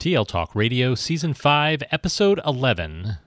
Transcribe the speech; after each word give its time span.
TL 0.00 0.26
Talk 0.26 0.54
Radio, 0.54 0.94
Season 0.94 1.34
5, 1.34 1.82
Episode 1.92 2.40
11. 2.46 3.18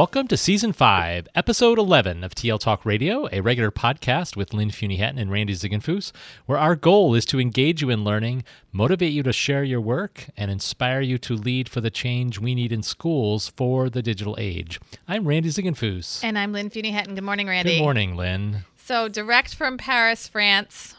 Welcome 0.00 0.28
to 0.28 0.36
Season 0.38 0.72
5, 0.72 1.28
Episode 1.34 1.78
11 1.78 2.24
of 2.24 2.34
TL 2.34 2.58
Talk 2.58 2.86
Radio, 2.86 3.28
a 3.32 3.42
regular 3.42 3.70
podcast 3.70 4.34
with 4.34 4.54
Lynn 4.54 4.70
Fuini-Hetten 4.70 5.18
and 5.18 5.30
Randy 5.30 5.52
Ziegenfuss, 5.52 6.10
where 6.46 6.56
our 6.56 6.74
goal 6.74 7.14
is 7.14 7.26
to 7.26 7.38
engage 7.38 7.82
you 7.82 7.90
in 7.90 8.02
learning, 8.02 8.42
motivate 8.72 9.12
you 9.12 9.22
to 9.22 9.32
share 9.34 9.62
your 9.62 9.82
work, 9.82 10.28
and 10.38 10.50
inspire 10.50 11.02
you 11.02 11.18
to 11.18 11.34
lead 11.34 11.68
for 11.68 11.82
the 11.82 11.90
change 11.90 12.38
we 12.38 12.54
need 12.54 12.72
in 12.72 12.82
schools 12.82 13.52
for 13.58 13.90
the 13.90 14.00
digital 14.00 14.34
age. 14.38 14.80
I'm 15.06 15.28
Randy 15.28 15.50
Ziegenfuss. 15.50 16.24
And 16.24 16.38
I'm 16.38 16.54
Lynn 16.54 16.70
Fuini-Hetten. 16.70 17.14
Good 17.14 17.22
morning, 17.22 17.46
Randy. 17.46 17.74
Good 17.74 17.82
morning, 17.82 18.16
Lynn. 18.16 18.64
So, 18.78 19.06
direct 19.06 19.54
from 19.54 19.76
Paris, 19.76 20.26
France. 20.26 20.94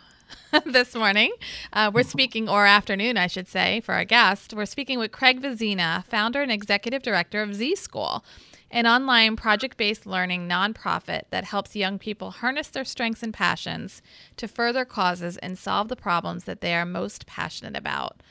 this 0.65 0.95
morning. 0.95 1.31
Uh, 1.73 1.91
we're 1.93 2.03
speaking, 2.03 2.47
or 2.47 2.65
afternoon, 2.65 3.17
I 3.17 3.27
should 3.27 3.47
say, 3.47 3.81
for 3.81 3.95
our 3.95 4.05
guest. 4.05 4.53
We're 4.53 4.65
speaking 4.65 4.99
with 4.99 5.11
Craig 5.11 5.41
Vezina, 5.41 6.05
founder 6.05 6.41
and 6.41 6.52
executive 6.52 7.02
director 7.02 7.41
of 7.41 7.55
Z 7.55 7.75
School 7.77 8.23
an 8.71 8.88
online 8.88 9.35
project 9.35 9.77
based 9.77 10.05
learning 10.05 10.48
nonprofit 10.48 11.23
that 11.29 11.43
helps 11.43 11.75
young 11.75 11.99
people 11.99 12.31
harness 12.31 12.70
their 12.70 12.85
strengths 12.85 13.21
and 13.21 13.34
passions 13.34 14.02
to 14.38 14.48
further 14.48 14.85
causes 14.85 15.38
and 15.38 15.59
solve 15.59 15.89
the 15.89 15.95
problems 15.95 16.45
that 16.45 16.62
they 16.62 16.73
are 16.73 16.85
most 16.85 17.27
passionate 17.27 17.77
about. 17.77 18.21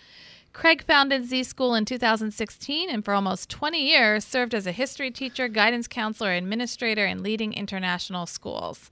Craig 0.53 0.83
founded 0.83 1.27
Z 1.27 1.45
School 1.45 1.75
in 1.75 1.85
2016 1.85 2.91
and 2.91 3.05
for 3.05 3.15
almost 3.15 3.51
20 3.51 3.81
years 3.81 4.25
served 4.25 4.55
as 4.55 4.67
a 4.67 4.73
history 4.73 5.11
teacher, 5.11 5.47
guidance 5.47 5.87
counselor, 5.87 6.33
administrator 6.33 7.05
and 7.05 7.23
leading 7.23 7.53
international 7.53 8.27
schools. 8.27 8.91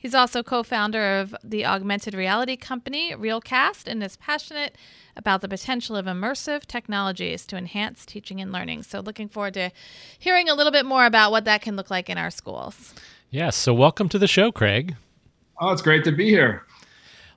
He's 0.00 0.14
also 0.14 0.42
co 0.42 0.62
founder 0.62 1.18
of 1.18 1.36
the 1.44 1.66
augmented 1.66 2.14
reality 2.14 2.56
company 2.56 3.12
Realcast 3.12 3.86
and 3.86 4.02
is 4.02 4.16
passionate 4.16 4.76
about 5.14 5.42
the 5.42 5.48
potential 5.48 5.94
of 5.94 6.06
immersive 6.06 6.64
technologies 6.64 7.44
to 7.44 7.56
enhance 7.58 8.06
teaching 8.06 8.40
and 8.40 8.50
learning. 8.50 8.84
So, 8.84 9.00
looking 9.00 9.28
forward 9.28 9.54
to 9.54 9.70
hearing 10.18 10.48
a 10.48 10.54
little 10.54 10.72
bit 10.72 10.86
more 10.86 11.04
about 11.04 11.32
what 11.32 11.44
that 11.44 11.60
can 11.60 11.76
look 11.76 11.90
like 11.90 12.08
in 12.08 12.16
our 12.16 12.30
schools. 12.30 12.94
Yes. 13.28 13.56
So, 13.56 13.74
welcome 13.74 14.08
to 14.08 14.18
the 14.18 14.26
show, 14.26 14.50
Craig. 14.50 14.96
Oh, 15.60 15.70
it's 15.70 15.82
great 15.82 16.02
to 16.04 16.12
be 16.12 16.30
here. 16.30 16.64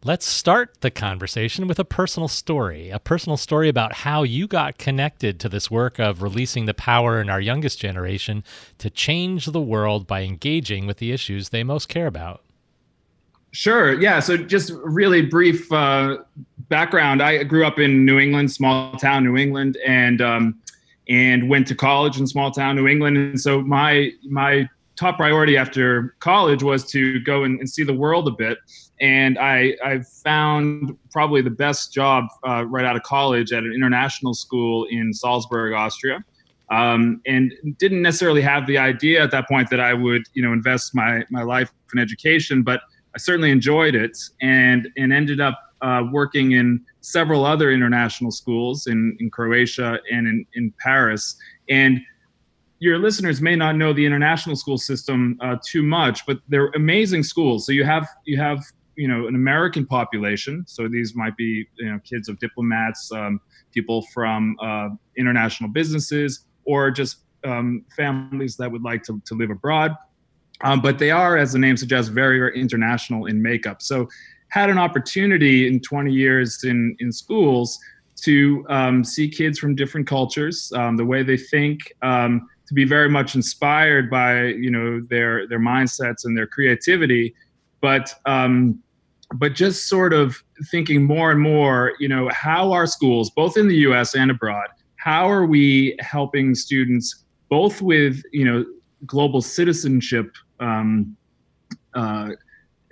Let's 0.05 0.25
start 0.25 0.79
the 0.79 0.91
conversation 0.91 1.67
with 1.67 1.79
a 1.79 1.85
personal 1.85 2.29
story, 2.29 2.89
a 2.89 2.99
personal 2.99 3.35
story 3.35 3.67
about 3.67 3.93
how 3.93 4.23
you 4.23 4.47
got 4.47 4.77
connected 4.77 5.39
to 5.41 5.49
this 5.49 5.69
work 5.69 5.99
of 5.99 6.21
releasing 6.21 6.65
the 6.65 6.73
power 6.73 7.19
in 7.19 7.29
our 7.29 7.41
youngest 7.41 7.79
generation 7.79 8.43
to 8.77 8.89
change 8.89 9.47
the 9.47 9.61
world 9.61 10.07
by 10.07 10.23
engaging 10.23 10.87
with 10.87 10.97
the 10.97 11.11
issues 11.11 11.49
they 11.49 11.63
most 11.63 11.89
care 11.89 12.07
about. 12.07 12.41
Sure. 13.53 14.01
Yeah. 14.01 14.19
So, 14.19 14.35
just 14.35 14.71
really 14.83 15.21
brief 15.21 15.71
uh, 15.71 16.17
background. 16.69 17.21
I 17.21 17.43
grew 17.43 17.67
up 17.67 17.77
in 17.77 18.03
New 18.03 18.17
England, 18.17 18.51
small 18.51 18.93
town 18.93 19.23
New 19.23 19.37
England, 19.37 19.77
and 19.85 20.21
um, 20.21 20.59
and 21.07 21.47
went 21.47 21.67
to 21.67 21.75
college 21.75 22.19
in 22.19 22.25
small 22.25 22.49
town 22.49 22.75
New 22.75 22.87
England. 22.87 23.15
And 23.15 23.39
so, 23.39 23.61
my 23.61 24.09
my 24.23 24.67
top 24.95 25.17
priority 25.17 25.55
after 25.55 26.15
college 26.19 26.63
was 26.63 26.83
to 26.91 27.19
go 27.19 27.43
and, 27.43 27.59
and 27.59 27.69
see 27.69 27.83
the 27.83 27.93
world 27.93 28.27
a 28.27 28.31
bit. 28.31 28.57
And 28.99 29.37
I 29.37 29.75
I 29.85 29.99
found 30.23 30.97
probably 31.11 31.43
the 31.43 31.51
best 31.51 31.93
job 31.93 32.25
uh, 32.47 32.65
right 32.65 32.85
out 32.85 32.95
of 32.95 33.03
college 33.03 33.53
at 33.53 33.63
an 33.63 33.71
international 33.71 34.33
school 34.33 34.87
in 34.89 35.13
Salzburg, 35.13 35.73
Austria. 35.73 36.25
Um, 36.71 37.21
and 37.27 37.53
didn't 37.77 38.01
necessarily 38.01 38.41
have 38.41 38.65
the 38.65 38.79
idea 38.79 39.21
at 39.21 39.29
that 39.29 39.47
point 39.47 39.69
that 39.69 39.79
I 39.79 39.93
would, 39.93 40.23
you 40.33 40.41
know, 40.41 40.53
invest 40.53 40.95
my 40.95 41.23
my 41.29 41.43
life 41.43 41.71
in 41.93 41.99
education, 41.99 42.63
but 42.63 42.81
I 43.15 43.19
certainly 43.19 43.51
enjoyed 43.51 43.95
it 43.95 44.17
and 44.41 44.87
and 44.97 45.13
ended 45.13 45.39
up 45.39 45.59
uh, 45.81 46.03
working 46.11 46.53
in 46.53 46.83
several 47.01 47.45
other 47.45 47.71
international 47.71 48.31
schools 48.31 48.87
in, 48.87 49.17
in 49.19 49.29
Croatia 49.29 49.99
and 50.09 50.27
in, 50.27 50.45
in 50.55 50.73
Paris. 50.79 51.35
And 51.69 51.99
your 52.79 52.97
listeners 52.97 53.41
may 53.41 53.55
not 53.55 53.75
know 53.75 53.93
the 53.93 54.05
international 54.05 54.55
school 54.55 54.77
system 54.77 55.37
uh, 55.41 55.57
too 55.65 55.83
much, 55.83 56.25
but 56.25 56.39
they're 56.47 56.69
amazing 56.75 57.23
schools. 57.23 57.65
So 57.65 57.71
you 57.71 57.83
have 57.83 58.07
you 58.25 58.37
have 58.37 58.63
you 58.95 59.07
know 59.07 59.27
an 59.27 59.35
American 59.35 59.85
population. 59.85 60.63
So 60.67 60.87
these 60.87 61.15
might 61.15 61.35
be 61.37 61.67
you 61.77 61.91
know 61.91 61.99
kids 62.03 62.27
of 62.29 62.39
diplomats, 62.39 63.11
um, 63.11 63.39
people 63.73 64.05
from 64.13 64.57
uh, 64.61 64.89
international 65.17 65.69
businesses, 65.69 66.45
or 66.65 66.91
just 66.91 67.17
um, 67.45 67.85
families 67.95 68.57
that 68.57 68.71
would 68.71 68.83
like 68.83 69.03
to, 69.03 69.21
to 69.25 69.35
live 69.35 69.49
abroad. 69.49 69.95
Um, 70.63 70.81
but 70.81 70.97
they 70.97 71.11
are, 71.11 71.37
as 71.37 71.53
the 71.53 71.59
name 71.59 71.77
suggests, 71.77 72.09
very, 72.09 72.39
very 72.39 72.59
international 72.59 73.25
in 73.25 73.41
makeup. 73.41 73.81
So, 73.81 74.07
had 74.49 74.69
an 74.69 74.77
opportunity 74.77 75.67
in 75.67 75.79
20 75.79 76.13
years 76.13 76.63
in 76.63 76.95
in 76.99 77.11
schools 77.11 77.79
to 78.21 78.65
um, 78.69 79.03
see 79.03 79.27
kids 79.27 79.59
from 79.59 79.75
different 79.75 80.07
cultures, 80.07 80.71
um, 80.75 80.95
the 80.95 81.05
way 81.05 81.23
they 81.23 81.37
think, 81.37 81.79
um, 82.01 82.47
to 82.67 82.73
be 82.73 82.85
very 82.85 83.09
much 83.09 83.35
inspired 83.35 84.09
by 84.09 84.45
you 84.45 84.71
know 84.71 85.01
their 85.09 85.47
their 85.47 85.59
mindsets 85.59 86.25
and 86.25 86.37
their 86.37 86.47
creativity, 86.47 87.35
but 87.81 88.13
um, 88.25 88.79
but 89.35 89.53
just 89.53 89.89
sort 89.89 90.13
of 90.13 90.41
thinking 90.71 91.03
more 91.03 91.31
and 91.31 91.41
more, 91.41 91.93
you 91.99 92.07
know, 92.07 92.29
how 92.31 92.71
are 92.71 92.85
schools, 92.85 93.31
both 93.31 93.57
in 93.57 93.67
the 93.67 93.77
U.S. 93.77 94.15
and 94.15 94.29
abroad, 94.29 94.67
how 94.97 95.29
are 95.29 95.45
we 95.45 95.95
helping 95.99 96.55
students 96.55 97.23
both 97.49 97.81
with 97.81 98.21
you 98.31 98.45
know 98.45 98.65
global 99.05 99.41
citizenship 99.41 100.31
um, 100.63 101.15
uh, 101.93 102.29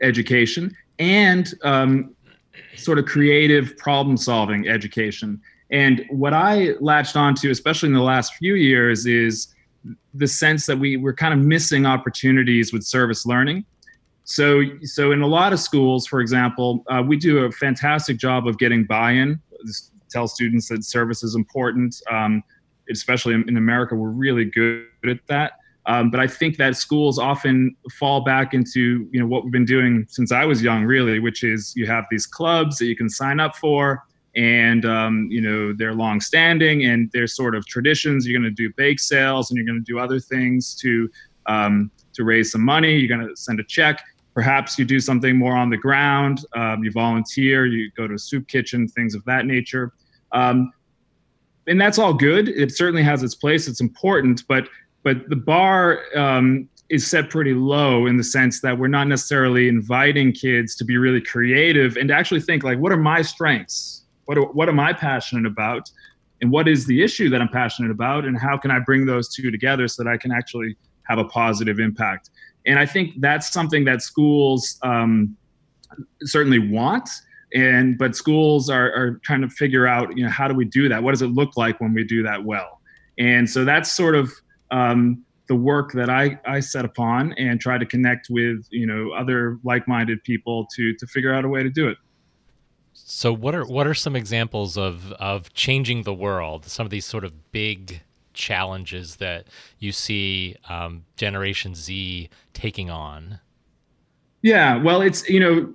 education 0.01 0.75
and 0.99 1.53
um, 1.63 2.15
sort 2.75 2.99
of 2.99 3.05
creative 3.05 3.77
problem 3.77 4.17
solving 4.17 4.67
education. 4.67 5.41
And 5.71 6.05
what 6.09 6.33
I 6.33 6.73
latched 6.79 7.15
onto, 7.15 7.49
especially 7.49 7.87
in 7.87 7.95
the 7.95 8.01
last 8.01 8.35
few 8.35 8.55
years, 8.55 9.05
is 9.05 9.55
the 10.13 10.27
sense 10.27 10.65
that 10.65 10.77
we 10.77 10.97
we're 10.97 11.13
kind 11.13 11.33
of 11.33 11.39
missing 11.39 11.85
opportunities 11.85 12.73
with 12.73 12.83
service 12.83 13.25
learning. 13.25 13.65
So, 14.25 14.61
so 14.83 15.11
in 15.11 15.21
a 15.21 15.27
lot 15.27 15.53
of 15.53 15.59
schools, 15.59 16.05
for 16.05 16.19
example, 16.21 16.83
uh, 16.87 17.01
we 17.05 17.17
do 17.17 17.39
a 17.45 17.51
fantastic 17.51 18.17
job 18.17 18.47
of 18.47 18.57
getting 18.57 18.85
buy-in. 18.85 19.39
Tell 20.09 20.27
students 20.27 20.67
that 20.69 20.83
service 20.83 21.23
is 21.23 21.35
important. 21.35 21.95
Um, 22.11 22.43
especially 22.91 23.33
in, 23.33 23.47
in 23.47 23.57
America, 23.57 23.95
we're 23.95 24.09
really 24.09 24.45
good 24.45 24.85
at 25.07 25.25
that. 25.27 25.53
Um, 25.87 26.11
but 26.11 26.19
I 26.19 26.27
think 26.27 26.57
that 26.57 26.75
schools 26.75 27.17
often 27.17 27.75
fall 27.91 28.21
back 28.21 28.53
into 28.53 29.09
you 29.11 29.19
know 29.19 29.25
what 29.25 29.43
we've 29.43 29.51
been 29.51 29.65
doing 29.65 30.05
since 30.09 30.31
I 30.31 30.45
was 30.45 30.61
young, 30.61 30.83
really, 30.85 31.19
which 31.19 31.43
is 31.43 31.73
you 31.75 31.87
have 31.87 32.05
these 32.11 32.27
clubs 32.27 32.77
that 32.77 32.85
you 32.85 32.95
can 32.95 33.09
sign 33.09 33.39
up 33.39 33.55
for, 33.55 34.03
and 34.35 34.85
um, 34.85 35.27
you 35.31 35.41
know 35.41 35.73
they're 35.73 35.95
long-standing 35.95 36.85
and 36.85 37.09
they're 37.13 37.27
sort 37.27 37.55
of 37.55 37.65
traditions. 37.65 38.27
You're 38.27 38.39
going 38.39 38.53
to 38.53 38.55
do 38.55 38.71
bake 38.77 38.99
sales 38.99 39.49
and 39.49 39.57
you're 39.57 39.65
going 39.65 39.83
to 39.83 39.91
do 39.91 39.97
other 39.97 40.19
things 40.19 40.75
to 40.75 41.09
um, 41.47 41.89
to 42.13 42.23
raise 42.23 42.51
some 42.51 42.63
money. 42.63 42.95
You're 42.97 43.17
going 43.17 43.27
to 43.27 43.35
send 43.35 43.59
a 43.59 43.63
check. 43.63 44.03
Perhaps 44.33 44.77
you 44.77 44.85
do 44.85 44.99
something 44.99 45.35
more 45.35 45.55
on 45.55 45.69
the 45.69 45.77
ground. 45.77 46.45
Um, 46.55 46.83
you 46.83 46.91
volunteer. 46.91 47.65
You 47.65 47.91
go 47.97 48.07
to 48.07 48.13
a 48.13 48.19
soup 48.19 48.47
kitchen, 48.47 48.87
things 48.87 49.15
of 49.15 49.25
that 49.25 49.45
nature. 49.45 49.93
Um, 50.31 50.71
and 51.67 51.79
that's 51.79 51.99
all 51.99 52.13
good. 52.13 52.49
It 52.49 52.75
certainly 52.75 53.03
has 53.03 53.23
its 53.23 53.35
place. 53.35 53.67
It's 53.67 53.81
important, 53.81 54.43
but 54.47 54.67
but 55.03 55.29
the 55.29 55.35
bar 55.35 56.01
um, 56.15 56.69
is 56.89 57.07
set 57.07 57.29
pretty 57.29 57.53
low 57.53 58.05
in 58.05 58.17
the 58.17 58.23
sense 58.23 58.61
that 58.61 58.77
we're 58.77 58.87
not 58.87 59.07
necessarily 59.07 59.67
inviting 59.67 60.31
kids 60.31 60.75
to 60.75 60.83
be 60.83 60.97
really 60.97 61.21
creative 61.21 61.95
and 61.97 62.09
to 62.09 62.15
actually 62.15 62.41
think 62.41 62.63
like 62.63 62.77
what 62.79 62.91
are 62.91 62.97
my 62.97 63.21
strengths? 63.21 64.03
What, 64.25 64.55
what 64.55 64.69
am 64.69 64.79
i 64.79 64.93
passionate 64.93 65.45
about? 65.45 65.89
And 66.41 66.51
what 66.51 66.67
is 66.67 66.85
the 66.85 67.03
issue 67.03 67.29
that 67.29 67.41
i'm 67.41 67.49
passionate 67.49 67.91
about? 67.91 68.25
And 68.25 68.37
how 68.37 68.57
can 68.57 68.71
i 68.71 68.79
bring 68.79 69.05
those 69.05 69.33
two 69.33 69.51
together 69.51 69.87
so 69.87 70.03
that 70.03 70.09
i 70.09 70.17
can 70.17 70.31
actually 70.31 70.75
have 71.03 71.17
a 71.17 71.25
positive 71.25 71.79
impact? 71.79 72.29
And 72.65 72.77
i 72.77 72.85
think 72.85 73.19
that's 73.19 73.51
something 73.51 73.85
that 73.85 74.01
schools 74.01 74.77
um, 74.83 75.35
certainly 76.23 76.59
want 76.59 77.09
and 77.53 77.97
but 77.97 78.15
schools 78.15 78.69
are, 78.69 78.93
are 78.93 79.19
trying 79.23 79.41
to 79.41 79.49
figure 79.49 79.87
out 79.87 80.15
you 80.17 80.23
know 80.23 80.29
how 80.29 80.47
do 80.47 80.53
we 80.53 80.65
do 80.65 80.89
that? 80.89 81.03
What 81.03 81.11
does 81.11 81.21
it 81.21 81.27
look 81.27 81.57
like 81.57 81.79
when 81.79 81.93
we 81.93 82.03
do 82.03 82.23
that 82.23 82.43
well? 82.43 82.81
And 83.17 83.49
so 83.49 83.65
that's 83.65 83.91
sort 83.91 84.15
of 84.15 84.31
um, 84.71 85.23
the 85.47 85.55
work 85.55 85.91
that 85.93 86.09
I, 86.09 86.39
I 86.45 86.61
set 86.61 86.85
upon 86.85 87.33
and 87.33 87.59
try 87.59 87.77
to 87.77 87.85
connect 87.85 88.27
with 88.29 88.65
you 88.71 88.87
know 88.87 89.11
other 89.11 89.59
like-minded 89.63 90.23
people 90.23 90.67
to 90.75 90.93
to 90.95 91.07
figure 91.07 91.33
out 91.33 91.45
a 91.45 91.49
way 91.49 91.63
to 91.63 91.69
do 91.69 91.87
it. 91.87 91.97
So 92.93 93.33
what 93.33 93.53
are 93.55 93.65
what 93.65 93.87
are 93.87 93.93
some 93.93 94.15
examples 94.15 94.77
of 94.77 95.11
of 95.13 95.53
changing 95.53 96.03
the 96.03 96.13
world? 96.13 96.65
Some 96.65 96.85
of 96.85 96.89
these 96.89 97.05
sort 97.05 97.25
of 97.25 97.51
big 97.51 98.01
challenges 98.33 99.17
that 99.17 99.47
you 99.79 99.91
see 99.91 100.55
um, 100.69 101.03
Generation 101.17 101.75
Z 101.75 102.29
taking 102.53 102.89
on. 102.89 103.39
Yeah, 104.41 104.77
well, 104.77 105.01
it's 105.01 105.27
you 105.29 105.39
know 105.39 105.73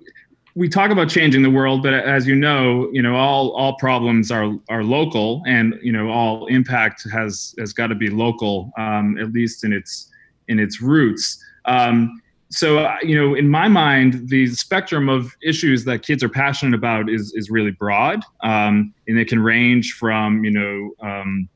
we 0.56 0.70
talk 0.70 0.90
about 0.90 1.10
changing 1.10 1.42
the 1.42 1.50
world, 1.50 1.82
but 1.82 1.92
as 1.92 2.26
you 2.26 2.34
know, 2.34 2.88
you 2.90 3.02
know 3.02 3.14
all 3.14 3.50
all 3.50 3.76
problems 3.76 4.30
are 4.30 4.54
are 4.70 4.82
local, 4.82 5.42
and 5.46 5.78
you 5.82 5.92
know 5.92 6.08
all 6.08 6.46
impact 6.46 7.06
has 7.12 7.54
has 7.58 7.74
got 7.74 7.88
to 7.88 7.94
be 7.94 8.08
local, 8.08 8.72
um, 8.78 9.18
at 9.18 9.32
least 9.32 9.64
in 9.64 9.72
its 9.72 10.10
in 10.48 10.58
its 10.58 10.80
roots. 10.80 11.38
Um, 11.66 12.22
so 12.48 12.78
uh, 12.78 12.96
you 13.02 13.14
know, 13.14 13.34
in 13.34 13.50
my 13.50 13.68
mind, 13.68 14.30
the 14.30 14.46
spectrum 14.46 15.10
of 15.10 15.30
issues 15.42 15.84
that 15.84 16.02
kids 16.02 16.24
are 16.24 16.28
passionate 16.30 16.74
about 16.74 17.10
is 17.10 17.34
is 17.34 17.50
really 17.50 17.72
broad, 17.72 18.22
um, 18.42 18.94
and 19.06 19.18
it 19.18 19.28
can 19.28 19.40
range 19.40 19.92
from 19.92 20.42
you 20.42 20.50
know 20.50 21.06
um, 21.06 21.50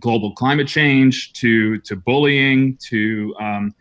global 0.00 0.32
climate 0.32 0.68
change 0.68 1.34
to 1.34 1.78
to 1.80 1.94
bullying 1.94 2.78
to 2.88 3.36
um, 3.38 3.74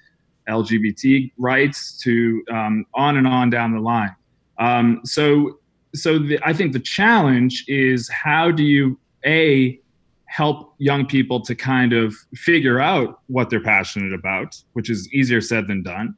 LGBT 0.49 1.31
rights 1.37 1.97
to 1.99 2.43
um, 2.51 2.85
on 2.93 3.15
and 3.15 3.25
on 3.25 3.49
down 3.49 3.73
the 3.73 3.79
line. 3.79 4.13
Um, 4.59 5.01
so 5.03 5.59
so 5.93 6.19
the, 6.19 6.39
I 6.43 6.53
think 6.53 6.73
the 6.73 6.79
challenge 6.79 7.63
is 7.67 8.09
how 8.09 8.51
do 8.51 8.63
you 8.63 8.99
a 9.25 9.79
help 10.25 10.75
young 10.79 11.05
people 11.05 11.39
to 11.39 11.55
kind 11.55 11.93
of 11.93 12.13
figure 12.33 12.79
out 12.79 13.21
what 13.27 13.49
they're 13.49 13.63
passionate 13.63 14.13
about, 14.13 14.61
which 14.73 14.89
is 14.89 15.11
easier 15.13 15.39
said 15.39 15.67
than 15.67 15.81
done. 15.81 16.15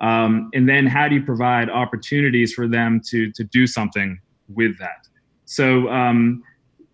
Um, 0.00 0.48
and 0.54 0.68
then 0.68 0.86
how 0.86 1.08
do 1.08 1.16
you 1.16 1.22
provide 1.22 1.68
opportunities 1.68 2.54
for 2.54 2.66
them 2.66 3.00
to 3.08 3.30
to 3.32 3.44
do 3.44 3.66
something 3.66 4.18
with 4.48 4.78
that? 4.78 5.06
So 5.44 5.88
um, 5.90 6.42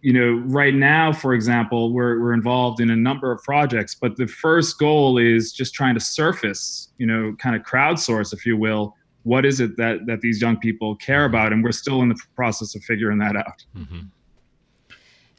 you 0.04 0.12
know, 0.12 0.42
right 0.48 0.74
now, 0.74 1.12
for 1.12 1.32
example, 1.32 1.92
we're 1.92 2.20
we're 2.20 2.34
involved 2.34 2.80
in 2.80 2.90
a 2.90 2.96
number 2.96 3.32
of 3.32 3.42
projects, 3.42 3.94
but 3.94 4.16
the 4.16 4.26
first 4.26 4.78
goal 4.78 5.16
is 5.16 5.50
just 5.52 5.72
trying 5.72 5.94
to 5.94 6.00
surface, 6.00 6.92
you 6.98 7.06
know, 7.06 7.34
kind 7.38 7.56
of 7.56 7.62
crowdsource, 7.62 8.34
if 8.34 8.44
you 8.44 8.56
will, 8.56 8.94
what 9.24 9.44
is 9.44 9.60
it 9.60 9.76
that 9.76 10.06
that 10.06 10.20
these 10.20 10.40
young 10.40 10.56
people 10.58 10.94
care 10.96 11.24
about, 11.24 11.52
and 11.52 11.64
we're 11.64 11.72
still 11.72 12.02
in 12.02 12.08
the 12.08 12.18
process 12.36 12.74
of 12.74 12.84
figuring 12.84 13.18
that 13.18 13.36
out. 13.36 13.64
Mm-hmm. 13.76 14.00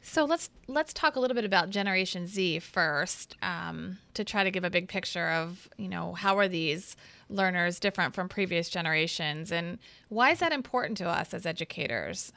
So 0.02 0.24
let's 0.24 0.50
let's 0.68 0.92
talk 0.92 1.16
a 1.16 1.20
little 1.20 1.34
bit 1.34 1.44
about 1.44 1.70
Generation 1.70 2.26
Z 2.26 2.60
first, 2.60 3.36
um, 3.42 3.98
to 4.14 4.24
try 4.24 4.44
to 4.44 4.50
give 4.50 4.64
a 4.64 4.70
big 4.70 4.88
picture 4.88 5.30
of 5.30 5.68
you 5.76 5.88
know 5.88 6.12
how 6.12 6.38
are 6.38 6.48
these 6.48 6.96
learners 7.28 7.80
different 7.80 8.14
from 8.14 8.28
previous 8.28 8.68
generations, 8.68 9.50
and 9.50 9.78
why 10.08 10.30
is 10.30 10.40
that 10.40 10.52
important 10.52 10.98
to 10.98 11.08
us 11.08 11.32
as 11.32 11.46
educators? 11.46 12.32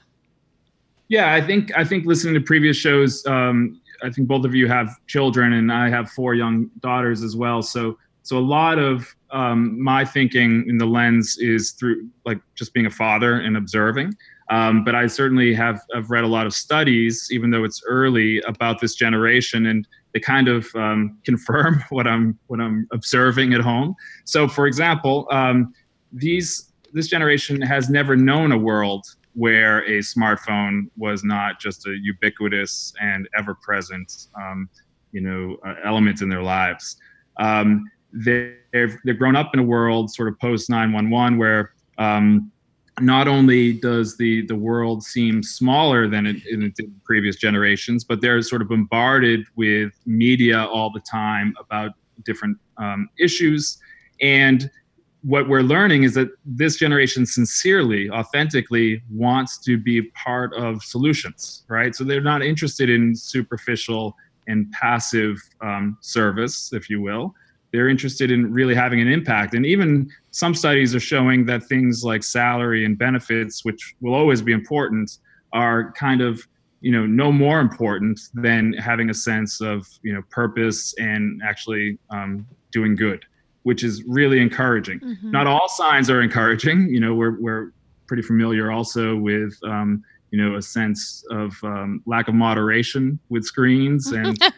Yeah, 1.09 1.33
I 1.33 1.41
think 1.41 1.71
I 1.75 1.83
think 1.83 2.05
listening 2.05 2.35
to 2.35 2.41
previous 2.41 2.77
shows, 2.77 3.25
um, 3.25 3.81
I 4.03 4.09
think 4.09 4.27
both 4.27 4.45
of 4.45 4.53
you 4.53 4.67
have 4.67 4.89
children, 5.07 5.53
and 5.53 5.71
I 5.71 5.89
have 5.89 6.11
four 6.11 6.35
young 6.35 6.69
daughters 6.81 7.23
as 7.23 7.35
well. 7.35 7.61
So 7.61 7.97
so 8.23 8.37
a 8.37 8.39
lot 8.39 8.77
of 8.79 9.15
um, 9.31 9.81
my 9.81 10.05
thinking 10.05 10.65
in 10.67 10.77
the 10.77 10.85
lens 10.85 11.37
is 11.39 11.71
through 11.71 12.07
like 12.25 12.39
just 12.55 12.73
being 12.73 12.85
a 12.85 12.91
father 12.91 13.39
and 13.39 13.57
observing. 13.57 14.13
Um, 14.49 14.83
but 14.83 14.95
I 14.95 15.07
certainly 15.07 15.53
have, 15.53 15.79
have 15.93 16.09
read 16.09 16.23
a 16.23 16.27
lot 16.27 16.47
of 16.47 16.53
studies, 16.53 17.29
even 17.31 17.51
though 17.51 17.63
it's 17.63 17.81
early, 17.87 18.41
about 18.41 18.81
this 18.81 18.95
generation, 18.95 19.67
and 19.67 19.87
they 20.13 20.19
kind 20.19 20.47
of 20.47 20.67
um, 20.75 21.19
confirm 21.25 21.83
what 21.89 22.07
I'm 22.07 22.37
what 22.47 22.59
I'm 22.59 22.87
observing 22.91 23.53
at 23.53 23.61
home. 23.61 23.95
So, 24.25 24.47
for 24.47 24.65
example, 24.65 25.27
um, 25.31 25.73
these 26.11 26.71
this 26.93 27.07
generation 27.07 27.61
has 27.61 27.89
never 27.89 28.15
known 28.15 28.51
a 28.51 28.57
world 28.57 29.05
where 29.33 29.79
a 29.85 29.99
smartphone 29.99 30.89
was 30.97 31.23
not 31.23 31.59
just 31.59 31.85
a 31.85 31.95
ubiquitous 32.01 32.91
and 32.99 33.29
ever-present, 33.37 34.27
um, 34.35 34.67
you 35.11 35.21
know, 35.21 35.55
uh, 35.65 35.75
element 35.85 36.23
in 36.23 36.29
their 36.29 36.41
lives. 36.41 36.97
Um, 37.37 37.85
they've 38.13 38.97
they've 39.05 39.17
grown 39.17 39.35
up 39.35 39.51
in 39.53 39.59
a 39.59 39.63
world 39.63 40.11
sort 40.11 40.27
of 40.27 40.39
post 40.39 40.69
911 40.69 41.37
where 41.37 41.73
um, 41.97 42.51
not 42.99 43.27
only 43.27 43.73
does 43.73 44.17
the 44.17 44.45
the 44.47 44.55
world 44.55 45.03
seem 45.03 45.43
smaller 45.43 46.07
than 46.07 46.25
it, 46.25 46.45
in 46.47 46.73
previous 47.03 47.35
generations, 47.35 48.03
but 48.03 48.21
they're 48.21 48.41
sort 48.41 48.61
of 48.61 48.69
bombarded 48.69 49.45
with 49.55 49.93
media 50.05 50.65
all 50.65 50.91
the 50.91 50.99
time 51.01 51.53
about 51.59 51.91
different 52.25 52.57
um, 52.77 53.09
issues. 53.19 53.77
And 54.21 54.69
what 55.21 55.49
we're 55.49 55.61
learning 55.61 56.03
is 56.03 56.13
that 56.13 56.29
this 56.45 56.77
generation 56.77 57.25
sincerely, 57.25 58.09
authentically 58.09 59.01
wants 59.11 59.57
to 59.59 59.77
be 59.77 60.03
part 60.11 60.53
of 60.53 60.81
solutions, 60.81 61.63
right? 61.67 61.93
So 61.93 62.05
they're 62.05 62.21
not 62.21 62.41
interested 62.41 62.89
in 62.89 63.15
superficial 63.15 64.15
and 64.47 64.71
passive 64.71 65.37
um, 65.61 65.97
service, 66.01 66.71
if 66.73 66.89
you 66.89 67.01
will 67.01 67.35
they're 67.71 67.89
interested 67.89 68.31
in 68.31 68.51
really 68.51 68.73
having 68.73 68.99
an 68.99 69.07
impact. 69.07 69.53
And 69.53 69.65
even 69.65 70.09
some 70.31 70.55
studies 70.55 70.95
are 70.95 70.99
showing 70.99 71.45
that 71.45 71.63
things 71.63 72.03
like 72.03 72.23
salary 72.23 72.85
and 72.85 72.97
benefits, 72.97 73.63
which 73.63 73.95
will 74.01 74.13
always 74.13 74.41
be 74.41 74.53
important, 74.53 75.19
are 75.53 75.91
kind 75.93 76.21
of 76.21 76.47
you 76.81 76.91
know 76.91 77.05
no 77.05 77.31
more 77.31 77.59
important 77.59 78.19
than 78.33 78.73
having 78.73 79.09
a 79.09 79.13
sense 79.13 79.61
of 79.61 79.85
you 80.01 80.13
know 80.13 80.21
purpose 80.29 80.93
and 80.97 81.41
actually 81.43 81.97
um, 82.09 82.45
doing 82.71 82.95
good 82.95 83.25
which 83.63 83.83
is 83.83 84.03
really 84.03 84.39
encouraging 84.39 84.99
mm-hmm. 84.99 85.31
not 85.31 85.47
all 85.47 85.67
signs 85.67 86.09
are 86.09 86.21
encouraging 86.21 86.87
you 86.87 86.99
know 86.99 87.13
we're, 87.13 87.39
we're 87.39 87.73
pretty 88.07 88.23
familiar 88.23 88.71
also 88.71 89.15
with 89.15 89.57
um, 89.65 90.03
you 90.31 90.41
know 90.41 90.55
a 90.55 90.61
sense 90.61 91.23
of 91.29 91.55
um, 91.63 92.01
lack 92.05 92.27
of 92.27 92.35
moderation 92.35 93.19
with 93.29 93.43
screens 93.43 94.07
and 94.11 94.37
some 94.41 94.51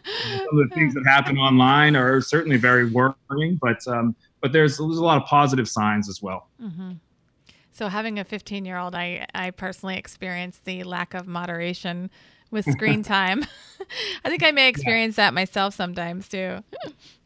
of 0.51 0.69
the 0.69 0.69
things 0.73 0.93
that 0.93 1.03
happen 1.07 1.37
online 1.37 1.95
are 1.95 2.21
certainly 2.21 2.57
very 2.57 2.85
worrying 2.85 3.57
but 3.61 3.85
um, 3.87 4.15
but 4.41 4.51
there's 4.51 4.77
there's 4.77 4.97
a 4.97 5.03
lot 5.03 5.21
of 5.21 5.27
positive 5.27 5.67
signs 5.67 6.09
as 6.09 6.21
well 6.21 6.47
mm-hmm. 6.61 6.93
so 7.71 7.87
having 7.87 8.19
a 8.19 8.23
15 8.23 8.65
year 8.65 8.77
old 8.77 8.95
i 8.95 9.25
i 9.33 9.51
personally 9.51 9.97
experienced 9.97 10.65
the 10.65 10.83
lack 10.83 11.13
of 11.13 11.27
moderation 11.27 12.09
with 12.49 12.65
screen 12.71 13.03
time 13.03 13.45
i 14.25 14.29
think 14.29 14.43
i 14.43 14.51
may 14.51 14.67
experience 14.67 15.17
yeah. 15.17 15.25
that 15.25 15.33
myself 15.33 15.73
sometimes 15.73 16.27
too 16.27 16.59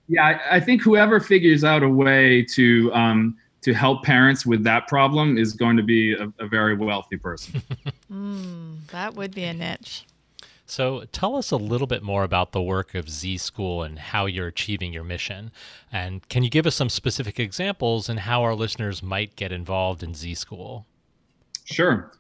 yeah 0.08 0.24
I, 0.24 0.58
I, 0.58 0.60
think 0.60 0.84
whoever 0.84 1.20
figures 1.20 1.64
out 1.64 1.82
a 1.82 1.90
way 1.90 2.44
to 2.54 2.94
um, 2.94 3.38
to 3.66 3.74
help 3.74 4.04
parents 4.04 4.46
with 4.46 4.64
that 4.64 4.88
problem 4.88 5.40
is 5.40 5.54
going 5.54 5.76
to 5.76 5.82
be 5.82 6.14
a, 6.14 6.32
a 6.38 6.48
very 6.48 6.76
wealthy 6.76 7.18
person. 7.18 7.64
mm, 8.12 8.78
that 8.92 9.16
would 9.16 9.34
be 9.34 9.44
a 9.44 9.56
niche. 9.56 10.06
So, 10.68 11.06
tell 11.12 11.36
us 11.36 11.50
a 11.50 11.58
little 11.58 11.88
bit 11.88 12.04
more 12.04 12.24
about 12.24 12.52
the 12.52 12.62
work 12.62 12.94
of 12.94 13.10
Z 13.10 13.40
School 13.40 13.82
and 13.82 13.98
how 13.98 14.28
you're 14.28 14.46
achieving 14.46 14.94
your 14.94 15.04
mission. 15.04 15.52
And 15.92 16.28
can 16.30 16.44
you 16.44 16.52
give 16.52 16.68
us 16.68 16.76
some 16.76 16.90
specific 16.90 17.40
examples 17.40 18.08
and 18.08 18.20
how 18.20 18.44
our 18.44 18.54
listeners 18.54 19.02
might 19.02 19.36
get 19.36 19.52
involved 19.52 20.04
in 20.04 20.14
Z 20.14 20.36
School? 20.36 20.86
Sure. 21.64 22.12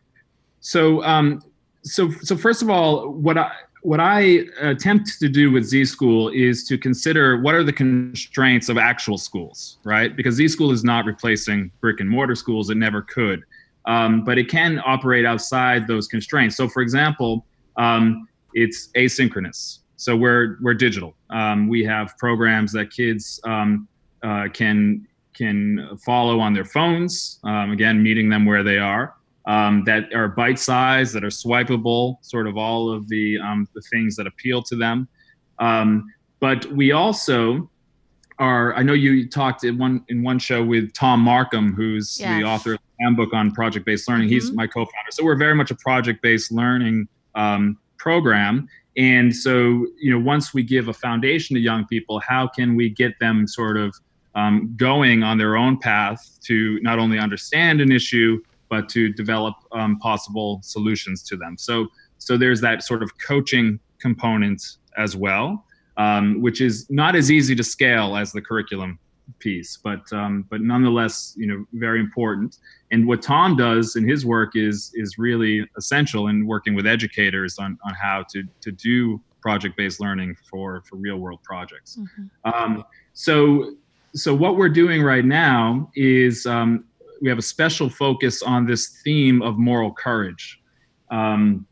So, 0.62 1.04
um, 1.04 1.44
so, 1.84 2.10
so 2.24 2.36
first 2.36 2.64
of 2.64 2.72
all, 2.72 3.12
what 3.12 3.38
I 3.38 3.52
what 3.86 4.00
I 4.00 4.46
attempt 4.60 5.20
to 5.20 5.30
do 5.30 5.52
with 5.52 5.64
Z 5.64 5.86
School 5.86 6.30
is 6.30 6.64
to 6.66 6.76
consider 6.76 7.40
what 7.40 7.54
are 7.54 7.64
the 7.64 7.72
constraints 7.72 8.68
of 8.68 8.80
actual 8.80 9.16
schools, 9.16 9.78
right? 9.84 10.16
Because 10.16 10.36
Z 10.36 10.48
School 10.48 10.72
is 10.72 10.84
not 10.84 11.06
replacing 11.06 11.72
brick 11.82 12.00
and 12.00 12.10
mortar 12.10 12.34
schools; 12.34 12.72
it 12.72 12.78
never 12.78 13.04
could, 13.04 13.44
um, 13.86 14.24
but 14.24 14.40
it 14.40 14.50
can 14.50 14.82
operate 14.84 15.24
outside 15.24 15.86
those 15.88 16.08
constraints. 16.08 16.58
So, 16.58 16.68
for 16.68 16.82
example, 16.82 17.46
um, 17.78 18.28
it's 18.54 18.90
asynchronous. 18.98 19.80
So 19.98 20.18
we're 20.18 20.58
we're 20.62 20.74
digital. 20.74 21.16
Um, 21.30 21.68
we 21.68 21.84
have 21.86 22.18
programs 22.18 22.72
that 22.72 22.90
kids 22.92 23.40
um, 23.44 23.88
uh, 24.24 24.48
can 24.52 25.08
can 25.36 25.96
follow 26.04 26.40
on 26.40 26.54
their 26.54 26.66
phones. 26.66 27.40
Um, 27.44 27.70
again, 27.70 28.02
meeting 28.02 28.30
them 28.30 28.46
where 28.46 28.64
they 28.64 28.80
are 28.80 29.14
um, 29.48 29.84
that 29.86 30.14
are 30.14 30.28
bite 30.28 30.60
sized, 30.60 31.14
that 31.14 31.24
are 31.24 31.28
swipeable, 31.28 32.18
sort 32.22 32.48
of 32.48 32.58
all 32.58 32.92
of 32.92 33.08
the, 33.10 33.38
um, 33.40 33.68
the 33.76 33.82
things 33.82 34.16
that 34.16 34.28
appeal 34.28 34.62
to 34.64 34.76
them. 34.76 35.08
Um, 35.60 36.12
but 36.40 36.66
we 36.68 36.92
also 36.92 37.70
are, 38.40 38.76
I 38.76 38.84
know 38.84 38.94
you 38.94 39.28
talked 39.30 39.64
in 39.64 39.78
one, 39.78 40.04
in 40.10 40.24
one 40.24 40.40
show 40.40 40.64
with 40.64 40.94
Thom 40.94 41.22
Markham, 41.22 41.74
who's 41.74 42.20
yes. 42.20 42.40
the 42.40 42.48
author 42.48 42.74
of 42.74 42.80
the 42.80 43.04
handbook 43.04 43.34
on 43.34 43.52
project 43.52 43.86
based 43.86 44.10
learning. 44.10 44.28
Mm-hmm. 44.28 44.34
He's 44.34 44.52
my 44.52 44.68
co 44.68 44.86
founder. 44.86 45.12
So 45.12 45.24
we're 45.24 45.38
very 45.38 45.56
much 45.56 45.72
a 45.72 45.76
project 45.76 46.22
based 46.22 46.52
learning 46.52 47.08
um, 47.36 47.78
program. 47.98 48.68
And 48.98 49.36
so, 49.36 49.88
you 50.00 50.12
know, 50.12 50.20
once 50.20 50.54
we 50.54 50.64
give 50.64 50.88
a 50.88 50.94
foundation 50.94 51.56
to 51.56 51.60
young 51.60 51.86
people, 51.86 52.20
how 52.20 52.48
can 52.48 52.76
we 52.76 52.90
get 52.90 53.18
them 53.20 53.48
sort 53.48 53.78
of 53.78 53.96
um, 54.36 54.74
going 54.78 55.24
on 55.24 55.38
their 55.38 55.56
own 55.56 55.78
path 55.78 56.38
to 56.44 56.80
not 56.82 57.00
only 57.00 57.18
understand 57.18 57.82
an 57.82 57.92
issue, 57.92 58.42
but 58.76 58.90
to 58.90 59.02
develop 59.24 59.56
um, 59.80 59.92
possible 60.00 60.60
solutions 60.64 61.24
to 61.30 61.36
them. 61.38 61.54
So, 61.58 61.88
so 62.18 62.32
there's 62.38 62.62
that 62.62 62.78
sort 62.84 63.02
of 63.04 63.10
coaching 63.32 63.80
component 64.00 64.62
as 65.06 65.16
well, 65.16 65.48
um, 66.06 66.42
which 66.46 66.60
is 66.68 66.76
not 66.90 67.16
as 67.16 67.28
easy 67.38 67.56
to 67.56 67.64
scale 67.64 68.10
as 68.22 68.32
the 68.32 68.42
curriculum 68.42 69.00
piece, 69.40 69.72
but 69.88 70.04
um, 70.14 70.46
but 70.52 70.62
nonetheless, 70.62 71.34
you 71.42 71.48
know, 71.48 71.66
very 71.86 72.00
important. 72.00 72.60
And 72.92 73.08
what 73.08 73.24
Thom 73.24 73.56
does 73.56 73.96
in 73.96 74.08
his 74.08 74.26
work 74.26 74.52
is 74.56 74.78
is 75.04 75.10
really 75.18 75.56
essential 75.78 76.28
in 76.32 76.46
working 76.46 76.74
with 76.78 76.86
educators 76.98 77.58
on 77.64 77.78
on 77.88 77.94
how 78.06 78.18
to 78.32 78.44
to 78.66 78.72
do 78.72 79.22
project-based 79.42 80.00
learning 80.06 80.36
for 80.50 80.84
for 80.88 80.96
real-world 80.98 81.42
projects. 81.44 81.98
Mm-hmm. 82.00 82.26
Um, 82.54 82.84
so 83.14 83.32
so 84.14 84.34
what 84.44 84.54
we're 84.58 84.76
doing 84.84 85.02
right 85.14 85.26
now 85.26 85.92
is 85.96 86.46
um, 86.46 86.86
we 87.22 87.30
have 87.30 87.38
a 87.38 87.44
special 87.44 87.90
focus 87.90 88.42
on 88.42 88.66
this 88.66 89.02
theme 89.04 89.42
of 89.42 89.58
moral 89.58 89.92
courage. 89.92 90.60
Um, 91.12 91.66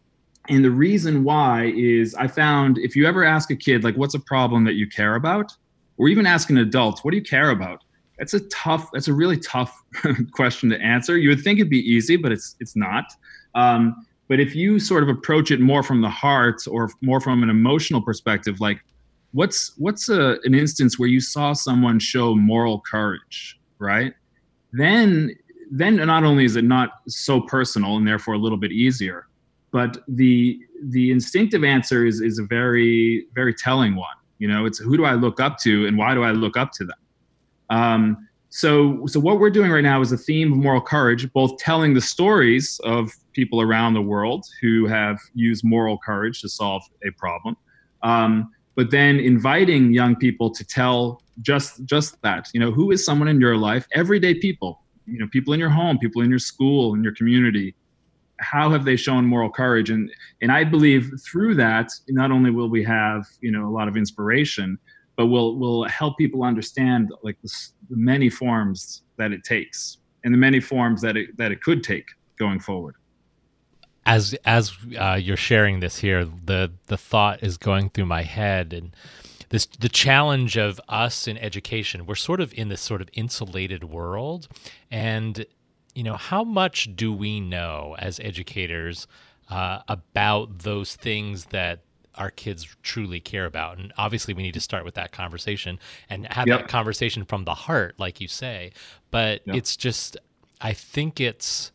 and 0.49 0.63
the 0.63 0.71
reason 0.71 1.23
why 1.23 1.71
is 1.75 2.15
I 2.15 2.27
found 2.27 2.77
if 2.77 2.95
you 2.95 3.05
ever 3.05 3.23
ask 3.23 3.49
a 3.51 3.55
kid, 3.55 3.83
like, 3.83 3.95
what's 3.95 4.13
a 4.13 4.19
problem 4.19 4.63
that 4.65 4.73
you 4.73 4.87
care 4.87 5.15
about? 5.15 5.53
Or 5.97 6.07
even 6.07 6.25
ask 6.25 6.49
an 6.49 6.57
adult, 6.57 6.99
what 7.03 7.11
do 7.11 7.17
you 7.17 7.23
care 7.23 7.51
about? 7.51 7.83
that's 8.17 8.33
a 8.33 8.39
tough 8.49 8.89
that's 8.91 9.07
a 9.07 9.13
really 9.13 9.37
tough 9.37 9.83
question 10.31 10.69
to 10.69 10.79
answer 10.81 11.17
you 11.17 11.29
would 11.29 11.41
think 11.41 11.59
it'd 11.59 11.69
be 11.69 11.79
easy 11.79 12.15
but 12.15 12.31
it's 12.31 12.55
it's 12.59 12.75
not 12.75 13.05
um, 13.55 14.05
but 14.29 14.39
if 14.39 14.55
you 14.55 14.79
sort 14.79 15.03
of 15.03 15.09
approach 15.09 15.51
it 15.51 15.59
more 15.59 15.83
from 15.83 16.01
the 16.01 16.09
heart 16.09 16.61
or 16.67 16.89
more 17.01 17.19
from 17.19 17.43
an 17.43 17.49
emotional 17.49 18.01
perspective 18.01 18.59
like 18.59 18.79
what's 19.31 19.73
what's 19.77 20.09
a, 20.09 20.37
an 20.43 20.53
instance 20.53 20.97
where 20.97 21.09
you 21.09 21.19
saw 21.19 21.53
someone 21.53 21.99
show 21.99 22.35
moral 22.35 22.81
courage 22.81 23.59
right 23.79 24.13
then 24.73 25.33
then 25.71 25.95
not 25.95 26.23
only 26.23 26.45
is 26.45 26.55
it 26.55 26.65
not 26.65 26.89
so 27.07 27.41
personal 27.41 27.95
and 27.97 28.07
therefore 28.07 28.33
a 28.33 28.37
little 28.37 28.57
bit 28.57 28.71
easier 28.71 29.27
but 29.73 29.97
the 30.07 30.59
the 30.91 31.11
instinctive 31.11 31.65
answer 31.65 32.05
is 32.05 32.21
is 32.21 32.39
a 32.39 32.43
very 32.43 33.25
very 33.33 33.53
telling 33.53 33.95
one. 33.95 34.15
You 34.37 34.47
know 34.47 34.65
it's 34.65 34.77
who 34.77 34.95
do 34.95 35.03
i 35.03 35.13
look 35.13 35.41
up 35.41 35.57
to 35.59 35.85
and 35.87 35.97
why 35.97 36.13
do 36.13 36.23
i 36.23 36.31
look 36.31 36.55
up 36.55 36.71
to 36.73 36.85
them? 36.85 36.97
Um, 37.69 38.29
so 38.49 39.05
so 39.07 39.19
what 39.19 39.39
we're 39.39 39.49
doing 39.49 39.71
right 39.71 39.83
now 39.83 39.99
is 39.99 40.11
a 40.11 40.17
theme 40.17 40.53
of 40.53 40.59
moral 40.59 40.79
courage 40.79 41.31
both 41.33 41.57
telling 41.57 41.95
the 41.95 42.01
stories 42.01 42.79
of 42.83 43.11
people 43.33 43.59
around 43.61 43.95
the 43.95 44.01
world 44.01 44.45
who 44.61 44.85
have 44.85 45.17
used 45.33 45.63
moral 45.63 45.97
courage 45.97 46.39
to 46.41 46.49
solve 46.49 46.83
a 47.03 47.09
problem 47.13 47.57
um, 48.03 48.51
but 48.75 48.91
then 48.91 49.19
inviting 49.19 49.91
young 49.91 50.15
people 50.15 50.51
to 50.51 50.63
tell 50.63 51.22
just 51.41 51.83
just 51.85 52.21
that 52.21 52.47
you 52.53 52.59
know 52.59 52.71
who 52.71 52.91
is 52.91 53.03
someone 53.05 53.27
in 53.27 53.39
your 53.39 53.57
life? 53.57 53.87
Everyday 53.93 54.35
people 54.35 54.81
you 55.05 55.19
know 55.19 55.27
people 55.31 55.53
in 55.53 55.59
your 55.59 55.69
home 55.69 55.97
people 55.97 56.21
in 56.21 56.29
your 56.29 56.39
school 56.39 56.93
in 56.93 57.03
your 57.03 57.13
community. 57.13 57.75
How 58.39 58.69
have 58.71 58.83
they 58.83 58.95
shown 58.95 59.25
moral 59.25 59.49
courage? 59.49 59.89
And 59.89 60.11
and 60.41 60.51
i 60.51 60.63
believe 60.63 61.11
through 61.25 61.55
that 61.55 61.89
not 62.09 62.31
only 62.31 62.51
will 62.51 62.69
we 62.69 62.83
have 62.83 63.25
you 63.41 63.51
know 63.51 63.67
a 63.67 63.73
lot 63.79 63.87
of 63.87 63.95
inspiration 63.97 64.77
but 65.15 65.27
we'll 65.27 65.57
will 65.57 65.83
help 65.85 66.17
people 66.17 66.43
understand 66.43 67.11
like 67.21 67.37
the, 67.41 67.49
the 67.89 67.97
many 67.97 68.29
forms 68.29 69.03
that 69.17 69.31
it 69.31 69.43
takes 69.43 69.97
and 70.23 70.33
the 70.33 70.37
many 70.37 70.59
forms 70.59 71.01
that 71.01 71.17
it 71.17 71.35
that 71.37 71.51
it 71.51 71.61
could 71.61 71.83
take 71.83 72.07
going 72.37 72.59
forward. 72.59 72.95
As 74.05 74.35
as 74.45 74.73
uh, 74.99 75.19
you're 75.21 75.37
sharing 75.37 75.79
this 75.79 75.99
here 75.99 76.25
the 76.25 76.71
the 76.87 76.97
thought 76.97 77.43
is 77.43 77.57
going 77.57 77.89
through 77.89 78.05
my 78.05 78.23
head 78.23 78.73
and 78.73 78.95
this 79.53 79.67
the 79.67 79.87
challenge 79.87 80.57
of 80.57 80.81
us 80.89 81.27
in 81.27 81.37
education 81.37 82.05
we're 82.05 82.15
sort 82.15 82.41
of 82.41 82.51
in 82.55 82.67
this 82.67 82.81
sort 82.81 83.01
of 83.01 83.09
insulated 83.13 83.83
world 83.85 84.47
and 84.91 85.45
you 85.93 86.03
know, 86.03 86.15
how 86.15 86.43
much 86.43 86.95
do 86.95 87.13
we 87.13 87.39
know 87.39 87.95
as 87.99 88.19
educators 88.19 89.07
uh, 89.49 89.79
about 89.87 90.59
those 90.59 90.95
things 90.95 91.45
that 91.45 91.81
our 92.15 92.31
kids 92.31 92.75
truly 92.81 93.19
care 93.19 93.45
about? 93.45 93.77
And 93.77 93.93
obviously, 93.97 94.33
we 94.33 94.43
need 94.43 94.53
to 94.53 94.59
start 94.59 94.85
with 94.85 94.95
that 94.95 95.11
conversation 95.11 95.79
and 96.09 96.27
have 96.31 96.47
yep. 96.47 96.61
that 96.61 96.67
conversation 96.67 97.25
from 97.25 97.45
the 97.45 97.53
heart, 97.53 97.95
like 97.97 98.19
you 98.19 98.27
say. 98.27 98.71
But 99.11 99.41
yep. 99.45 99.55
it's 99.55 99.75
just, 99.75 100.17
I 100.61 100.73
think 100.73 101.19
it's 101.19 101.71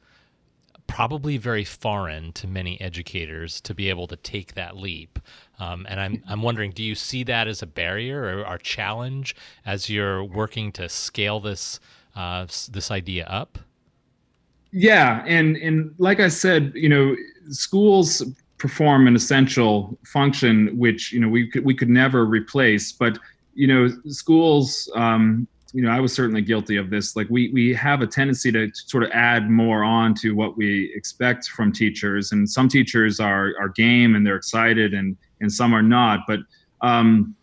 probably 0.88 1.36
very 1.36 1.64
foreign 1.64 2.32
to 2.32 2.48
many 2.48 2.80
educators 2.80 3.60
to 3.60 3.74
be 3.74 3.88
able 3.88 4.08
to 4.08 4.16
take 4.16 4.54
that 4.54 4.76
leap. 4.76 5.20
Um, 5.60 5.86
and 5.88 6.00
I'm 6.00 6.22
I'm 6.28 6.42
wondering, 6.42 6.72
do 6.72 6.82
you 6.82 6.96
see 6.96 7.22
that 7.24 7.46
as 7.46 7.62
a 7.62 7.66
barrier 7.66 8.24
or 8.24 8.54
a 8.54 8.58
challenge 8.58 9.36
as 9.64 9.88
you're 9.88 10.24
working 10.24 10.72
to 10.72 10.88
scale 10.88 11.38
this 11.38 11.78
uh, 12.16 12.46
this 12.72 12.90
idea 12.90 13.24
up? 13.26 13.60
yeah 14.72 15.24
and 15.26 15.56
and 15.56 15.94
like 15.98 16.20
i 16.20 16.28
said 16.28 16.72
you 16.74 16.88
know 16.88 17.16
schools 17.48 18.22
perform 18.58 19.06
an 19.06 19.14
essential 19.14 19.96
function 20.04 20.76
which 20.76 21.12
you 21.12 21.20
know 21.20 21.28
we 21.28 21.48
could 21.48 21.64
we 21.64 21.74
could 21.74 21.88
never 21.88 22.26
replace 22.26 22.92
but 22.92 23.18
you 23.54 23.66
know 23.66 23.88
schools 24.08 24.90
um, 24.94 25.46
you 25.72 25.82
know 25.82 25.90
i 25.90 26.00
was 26.00 26.12
certainly 26.12 26.40
guilty 26.40 26.76
of 26.76 26.90
this 26.90 27.14
like 27.14 27.26
we 27.28 27.50
we 27.52 27.74
have 27.74 28.00
a 28.00 28.06
tendency 28.06 28.50
to 28.50 28.70
sort 28.74 29.02
of 29.02 29.10
add 29.12 29.50
more 29.50 29.84
on 29.84 30.14
to 30.14 30.34
what 30.34 30.56
we 30.56 30.92
expect 30.94 31.48
from 31.48 31.72
teachers 31.72 32.32
and 32.32 32.48
some 32.48 32.68
teachers 32.68 33.20
are 33.20 33.52
are 33.60 33.68
game 33.68 34.14
and 34.14 34.26
they're 34.26 34.36
excited 34.36 34.94
and 34.94 35.16
and 35.40 35.52
some 35.52 35.74
are 35.74 35.82
not 35.82 36.20
but 36.26 36.40
um 36.80 37.34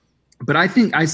but 0.41 0.55
I 0.55 0.67
think 0.67 0.93
I 0.95 1.05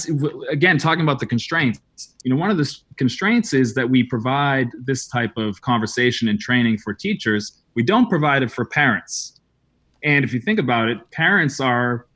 again 0.50 0.78
talking 0.78 1.04
about 1.04 1.20
the 1.20 1.26
constraints. 1.26 1.80
You 2.24 2.34
know, 2.34 2.40
one 2.40 2.50
of 2.50 2.58
the 2.58 2.76
constraints 2.98 3.54
is 3.54 3.74
that 3.76 3.90
we 3.90 4.04
provide 4.04 4.70
this 4.84 5.08
type 5.08 5.38
of 5.38 5.62
conversation 5.62 6.28
and 6.28 6.40
training 6.40 6.80
for 6.80 6.94
teachers. 6.94 7.62
We 7.76 7.84
don't 7.84 8.10
provide 8.10 8.44
it 8.44 8.52
for 8.52 8.66
parents. 8.66 9.40
And 10.04 10.26
if 10.26 10.34
you 10.34 10.40
think 10.40 10.60
about 10.60 10.90
it, 10.90 10.98
parents 11.12 11.60
are, 11.60 12.08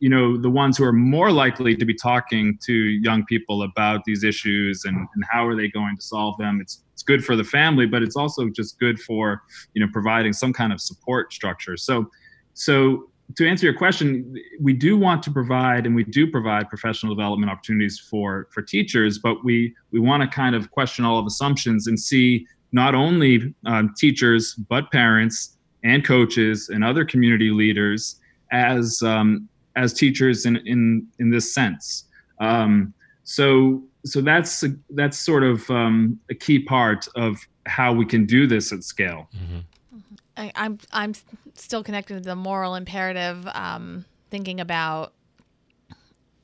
you 0.00 0.08
know, 0.08 0.36
the 0.36 0.50
ones 0.50 0.76
who 0.76 0.84
are 0.84 0.92
more 0.92 1.30
likely 1.30 1.76
to 1.76 1.84
be 1.84 1.94
talking 1.94 2.58
to 2.64 2.72
young 2.72 3.24
people 3.24 3.62
about 3.62 4.04
these 4.04 4.24
issues 4.24 4.84
and, 4.84 4.96
and 4.96 5.24
how 5.30 5.46
are 5.46 5.56
they 5.56 5.68
going 5.68 5.96
to 5.96 6.02
solve 6.02 6.36
them. 6.38 6.60
It's 6.60 6.82
it's 6.92 7.02
good 7.02 7.24
for 7.24 7.34
the 7.34 7.44
family, 7.44 7.86
but 7.86 8.02
it's 8.02 8.16
also 8.16 8.48
just 8.48 8.78
good 8.78 9.00
for, 9.00 9.42
you 9.72 9.84
know, 9.84 9.90
providing 9.92 10.32
some 10.32 10.52
kind 10.52 10.72
of 10.72 10.80
support 10.80 11.32
structure. 11.32 11.76
So 11.76 12.08
so 12.54 13.10
to 13.36 13.48
answer 13.48 13.66
your 13.66 13.74
question, 13.74 14.34
we 14.60 14.74
do 14.74 14.96
want 14.96 15.22
to 15.24 15.30
provide 15.30 15.86
and 15.86 15.94
we 15.94 16.04
do 16.04 16.30
provide 16.30 16.68
professional 16.68 17.14
development 17.14 17.50
opportunities 17.50 17.98
for 17.98 18.48
for 18.52 18.62
teachers, 18.62 19.18
but 19.18 19.44
we 19.44 19.74
we 19.90 20.00
want 20.00 20.22
to 20.22 20.28
kind 20.28 20.54
of 20.54 20.70
question 20.70 21.04
all 21.04 21.18
of 21.18 21.26
assumptions 21.26 21.86
and 21.86 21.98
see 21.98 22.46
not 22.72 22.94
only 22.94 23.54
um, 23.66 23.94
teachers 23.96 24.54
but 24.54 24.90
parents 24.90 25.56
and 25.84 26.04
coaches 26.04 26.70
and 26.70 26.82
other 26.84 27.04
community 27.04 27.50
leaders 27.50 28.20
as 28.50 29.02
um, 29.02 29.48
as 29.76 29.92
teachers 29.92 30.46
in 30.46 30.56
in 30.66 31.06
in 31.18 31.30
this 31.30 31.52
sense. 31.52 32.04
Um, 32.40 32.92
so 33.24 33.82
so 34.04 34.20
that's 34.20 34.64
that's 34.90 35.18
sort 35.18 35.42
of 35.42 35.68
um, 35.70 36.18
a 36.30 36.34
key 36.34 36.58
part 36.58 37.08
of 37.16 37.38
how 37.66 37.92
we 37.92 38.04
can 38.04 38.26
do 38.26 38.46
this 38.46 38.72
at 38.72 38.84
scale. 38.84 39.28
Mm-hmm. 39.34 39.58
I, 40.36 40.52
I'm 40.54 40.78
I'm 40.92 41.14
still 41.54 41.82
connected 41.82 42.14
to 42.14 42.20
the 42.20 42.36
moral 42.36 42.74
imperative. 42.74 43.46
Um, 43.52 44.04
thinking 44.30 44.58
about 44.58 45.12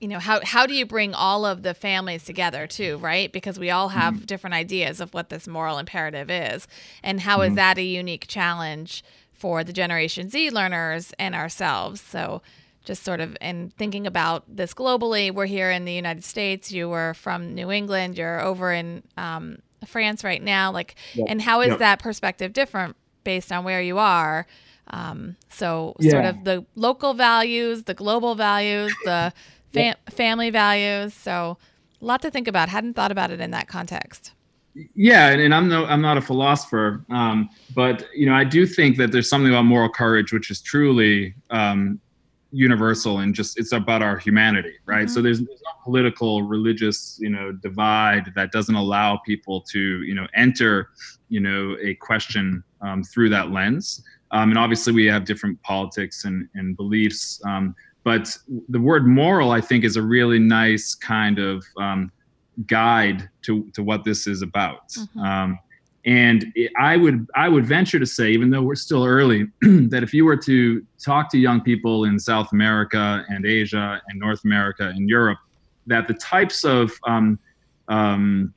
you 0.00 0.08
know 0.08 0.18
how 0.18 0.40
how 0.44 0.66
do 0.66 0.74
you 0.74 0.86
bring 0.86 1.12
all 1.12 1.44
of 1.44 1.62
the 1.62 1.74
families 1.74 2.24
together 2.24 2.66
too 2.66 2.98
right 2.98 3.32
because 3.32 3.58
we 3.58 3.70
all 3.70 3.88
have 3.88 4.14
mm-hmm. 4.14 4.24
different 4.24 4.54
ideas 4.54 5.00
of 5.00 5.12
what 5.12 5.28
this 5.28 5.46
moral 5.46 5.78
imperative 5.78 6.30
is 6.30 6.66
and 7.02 7.20
how 7.20 7.38
mm-hmm. 7.38 7.50
is 7.50 7.56
that 7.56 7.78
a 7.78 7.82
unique 7.82 8.26
challenge 8.26 9.04
for 9.32 9.62
the 9.62 9.72
generation 9.72 10.30
z 10.30 10.50
learners 10.50 11.12
and 11.18 11.34
ourselves 11.34 12.00
so 12.00 12.40
just 12.84 13.02
sort 13.02 13.20
of 13.20 13.36
in 13.40 13.72
thinking 13.76 14.06
about 14.06 14.44
this 14.48 14.74
globally 14.74 15.32
we're 15.32 15.46
here 15.46 15.70
in 15.70 15.84
the 15.84 15.92
united 15.92 16.24
states 16.24 16.72
you 16.72 16.88
were 16.88 17.14
from 17.14 17.54
new 17.54 17.70
england 17.70 18.16
you're 18.16 18.40
over 18.40 18.72
in 18.72 19.02
um, 19.16 19.58
france 19.86 20.24
right 20.24 20.42
now 20.42 20.72
like 20.72 20.94
yep. 21.14 21.26
and 21.28 21.42
how 21.42 21.60
is 21.60 21.68
yep. 21.68 21.78
that 21.78 21.98
perspective 21.98 22.52
different 22.52 22.96
based 23.24 23.52
on 23.52 23.64
where 23.64 23.82
you 23.82 23.98
are. 23.98 24.46
Um, 24.88 25.36
so 25.48 25.94
yeah. 25.98 26.10
sort 26.10 26.24
of 26.24 26.44
the 26.44 26.64
local 26.74 27.14
values, 27.14 27.84
the 27.84 27.94
global 27.94 28.34
values, 28.34 28.92
the 29.04 29.32
fam- 29.72 29.96
family 30.08 30.50
values. 30.50 31.14
So 31.14 31.58
a 32.00 32.04
lot 32.04 32.22
to 32.22 32.30
think 32.30 32.48
about. 32.48 32.68
Hadn't 32.68 32.94
thought 32.94 33.12
about 33.12 33.30
it 33.30 33.40
in 33.40 33.50
that 33.52 33.68
context. 33.68 34.32
Yeah, 34.94 35.30
and, 35.30 35.40
and 35.40 35.54
I'm 35.54 35.68
no, 35.68 35.84
I'm 35.86 36.00
not 36.00 36.16
a 36.16 36.20
philosopher, 36.20 37.04
um, 37.10 37.50
but 37.74 38.06
you 38.14 38.24
know, 38.24 38.34
I 38.34 38.44
do 38.44 38.66
think 38.66 38.96
that 38.98 39.10
there's 39.10 39.28
something 39.28 39.50
about 39.50 39.64
moral 39.64 39.88
courage 39.88 40.32
which 40.32 40.48
is 40.48 40.60
truly 40.60 41.34
um, 41.50 42.00
universal 42.52 43.18
and 43.18 43.34
just 43.34 43.58
it's 43.58 43.72
about 43.72 44.02
our 44.02 44.18
humanity, 44.18 44.74
right? 44.86 45.06
Mm-hmm. 45.06 45.14
So 45.14 45.22
there's, 45.22 45.38
there's 45.38 45.62
no 45.64 45.70
political, 45.84 46.42
religious, 46.42 47.18
you 47.20 47.30
know, 47.30 47.52
divide 47.52 48.32
that 48.34 48.52
doesn't 48.52 48.74
allow 48.74 49.18
people 49.18 49.60
to, 49.72 50.02
you 50.02 50.14
know, 50.14 50.26
enter, 50.34 50.90
you 51.28 51.40
know, 51.40 51.76
a 51.80 51.94
question 51.94 52.62
um, 52.80 53.02
through 53.04 53.28
that 53.30 53.50
lens. 53.50 54.02
Um, 54.32 54.50
and 54.50 54.58
obviously, 54.58 54.92
we 54.92 55.06
have 55.06 55.24
different 55.24 55.60
politics 55.62 56.24
and, 56.24 56.48
and 56.54 56.76
beliefs. 56.76 57.40
Um, 57.44 57.74
but 58.04 58.36
the 58.68 58.80
word 58.80 59.06
moral, 59.06 59.50
I 59.50 59.60
think, 59.60 59.84
is 59.84 59.96
a 59.96 60.02
really 60.02 60.38
nice 60.38 60.94
kind 60.94 61.38
of 61.38 61.64
um, 61.76 62.10
guide 62.66 63.28
to, 63.42 63.68
to 63.74 63.82
what 63.82 64.04
this 64.04 64.26
is 64.26 64.42
about. 64.42 64.88
Mm-hmm. 64.90 65.20
And 66.06 66.50
it, 66.54 66.72
I 66.78 66.96
would 66.96 67.26
I 67.34 67.48
would 67.48 67.66
venture 67.66 67.98
to 67.98 68.06
say, 68.06 68.30
even 68.30 68.50
though 68.50 68.62
we're 68.62 68.74
still 68.74 69.04
early, 69.04 69.48
that 69.60 70.02
if 70.02 70.14
you 70.14 70.24
were 70.24 70.36
to 70.38 70.84
talk 70.98 71.30
to 71.32 71.38
young 71.38 71.60
people 71.60 72.04
in 72.04 72.18
South 72.18 72.52
America 72.52 73.24
and 73.28 73.44
Asia 73.44 74.00
and 74.08 74.18
North 74.18 74.44
America 74.44 74.92
and 74.94 75.08
Europe, 75.08 75.38
that 75.86 76.08
the 76.08 76.14
types 76.14 76.64
of 76.64 76.92
um, 77.06 77.38
um, 77.88 78.54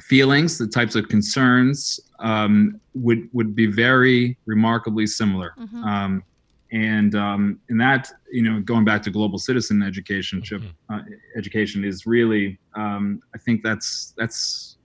feelings, 0.00 0.58
the 0.58 0.66
types 0.66 0.96
of 0.96 1.08
concerns 1.08 2.00
um, 2.18 2.80
would 2.94 3.28
would 3.32 3.54
be 3.54 3.66
very 3.66 4.36
remarkably 4.46 5.06
similar. 5.06 5.54
Mm-hmm. 5.58 5.84
Um, 5.84 6.24
and 6.72 7.14
um, 7.14 7.60
and 7.68 7.80
that 7.80 8.10
you 8.30 8.42
know 8.42 8.60
going 8.60 8.84
back 8.84 9.02
to 9.02 9.10
global 9.10 9.38
citizen 9.38 9.82
education 9.82 10.40
mm-hmm. 10.40 10.94
uh, 10.94 11.02
education 11.36 11.84
is 11.84 12.06
really 12.06 12.58
um, 12.74 13.22
I 13.34 13.38
think 13.38 13.62
that's 13.62 14.14
that's 14.16 14.76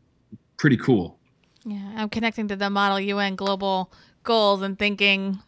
pretty 0.57 0.77
cool. 0.77 1.19
Yeah, 1.65 1.93
I'm 1.95 2.10
connecting 2.10 2.48
to 2.50 2.55
the 2.55 2.69
Model 2.69 3.00
UN 3.00 3.36
global 3.36 3.91
goals 4.24 4.62
and 4.62 4.77
thinking 4.77 5.39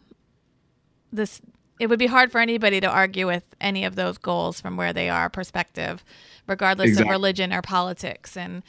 this. 1.12 1.42
It 1.80 1.88
would 1.88 2.00
be 2.00 2.08
hard 2.08 2.32
for 2.32 2.40
anybody 2.40 2.80
to 2.82 2.90
argue 2.90 3.28
with 3.28 3.44
any 3.62 3.86
of 3.86 3.96
those 3.96 4.18
goals 4.18 4.60
from 4.60 4.78
where 4.78 4.94
they 4.94 5.10
are 5.10 5.30
perspective, 5.30 6.04
regardless 6.48 6.90
exactly. 6.90 7.10
of 7.10 7.12
religion 7.12 7.54
or 7.54 7.62
politics. 7.62 8.36
And 8.36 8.64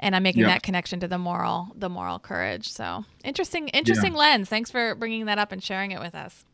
and 0.00 0.16
I'm 0.16 0.22
making 0.22 0.42
Yep. 0.42 0.48
that 0.50 0.62
connection 0.62 0.98
to 1.00 1.08
the 1.08 1.18
moral 1.18 1.72
the 1.76 1.90
moral 1.90 2.18
courage. 2.18 2.68
So 2.68 3.04
interesting 3.22 3.68
interesting 3.68 4.14
lens. 4.14 4.48
Thanks 4.48 4.70
for 4.70 4.94
bringing 4.94 5.26
that 5.26 5.38
up 5.38 5.52
and 5.52 5.62
sharing 5.62 5.90
it 5.90 6.00
with 6.00 6.14
us. 6.14 6.44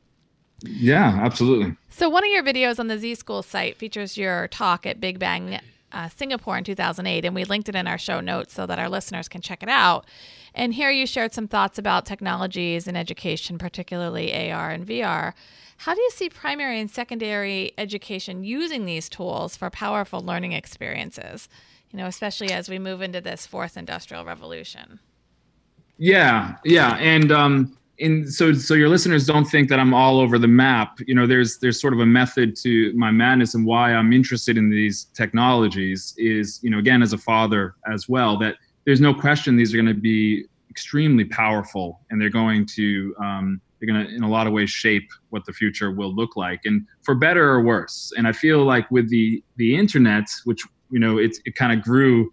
Yeah, 0.63 1.19
absolutely. 1.23 1.77
So 1.89 2.09
one 2.11 2.25
of 2.25 2.31
your 2.31 2.43
videos 2.43 2.79
on 2.79 2.89
the 2.89 2.99
Z 2.99 3.15
School 3.15 3.43
site 3.43 3.77
features 3.77 4.19
your 4.19 4.49
talk 4.49 4.85
at 4.85 5.01
Big 5.01 5.19
Bang 5.19 5.61
uh, 5.93 6.09
Singapore 6.09 6.59
in 6.59 6.65
2008, 6.65 7.25
and 7.25 7.35
we 7.35 7.45
linked 7.45 7.69
it 7.69 7.75
in 7.75 7.87
our 7.87 7.99
show 7.99 8.21
notes 8.21 8.55
so 8.55 8.67
that 8.67 8.79
our 8.79 8.89
listeners 8.89 9.29
can 9.29 9.41
check 9.41 9.63
it 9.63 9.69
out. 9.69 10.07
And 10.55 10.75
here 10.75 10.91
you 10.91 11.07
shared 11.07 11.33
some 11.33 11.49
thoughts 11.49 11.79
about 11.79 12.07
technologies 12.07 12.87
in 12.87 12.97
education, 12.97 13.59
particularly 13.59 14.33
AR 14.51 14.71
and 14.71 14.87
VR. 14.87 15.35
How 15.79 15.95
do 15.95 16.01
you 16.01 16.11
see 16.11 16.29
primary 16.29 16.79
and 16.79 16.91
secondary 16.91 17.73
education 17.79 18.45
using 18.45 18.85
these 18.85 19.09
tools 19.09 19.57
for 19.57 19.71
powerful 19.71 20.21
learning 20.21 20.53
experiences? 20.53 21.49
You 21.91 21.99
know, 21.99 22.07
especially 22.07 22.53
as 22.53 22.69
we 22.69 22.79
move 22.79 23.01
into 23.03 23.21
this 23.21 23.47
fourth 23.47 23.77
industrial 23.77 24.25
revolution. 24.25 25.01
Yeah, 25.97 26.57
yeah, 26.65 26.97
and 26.97 27.33
um, 27.33 27.77
in 28.01 28.31
so 28.31 28.53
so 28.53 28.75
your 28.75 28.89
listeners 28.89 29.27
don't 29.27 29.45
think 29.45 29.69
that 29.69 29.79
I'm 29.79 29.95
all 29.95 30.19
over 30.21 30.39
the 30.39 30.49
map. 30.49 30.99
You 31.07 31.15
know, 31.15 31.27
there's 31.27 31.59
there's 31.59 31.81
sort 31.81 31.93
of 31.93 32.01
a 32.01 32.07
method 32.07 32.57
to 32.63 32.93
my 32.95 33.11
madness 33.11 33.55
and 33.55 33.65
why 33.65 33.93
I'm 33.93 34.13
interested 34.13 34.57
in 34.57 34.71
these 34.71 35.05
technologies 35.15 36.15
is 36.17 36.59
you 36.63 36.71
know 36.71 36.79
again 36.79 37.03
as 37.03 37.13
a 37.13 37.19
father 37.19 37.75
as 37.93 38.09
well 38.09 38.39
that 38.39 38.57
there's 38.87 39.01
no 39.01 39.15
question 39.15 39.57
these 39.57 39.73
are 39.75 39.77
going 39.77 39.95
to 39.95 40.01
be 40.01 40.47
extremely 40.71 41.25
powerful 41.25 42.01
and 42.11 42.21
they're 42.21 42.31
going 42.31 42.65
to 42.65 43.15
um, 43.23 43.61
they're 43.79 43.93
going 43.93 44.07
to 44.07 44.15
in 44.15 44.23
a 44.23 44.29
lot 44.29 44.47
of 44.47 44.53
ways 44.55 44.71
shape 44.71 45.09
what 45.29 45.45
the 45.45 45.53
future 45.53 45.91
will 45.91 46.15
look 46.15 46.37
like 46.37 46.63
and 46.65 46.87
for 47.03 47.15
better 47.15 47.51
or 47.51 47.63
worse. 47.63 48.13
And 48.17 48.27
I 48.27 48.33
feel 48.33 48.65
like 48.65 48.91
with 48.91 49.11
the 49.11 49.43
the 49.57 49.77
internet, 49.77 50.25
which 50.45 50.63
you 50.91 50.99
know 50.99 51.19
it 51.19 51.37
kind 51.55 51.73
of 51.73 51.85
grew 51.85 52.33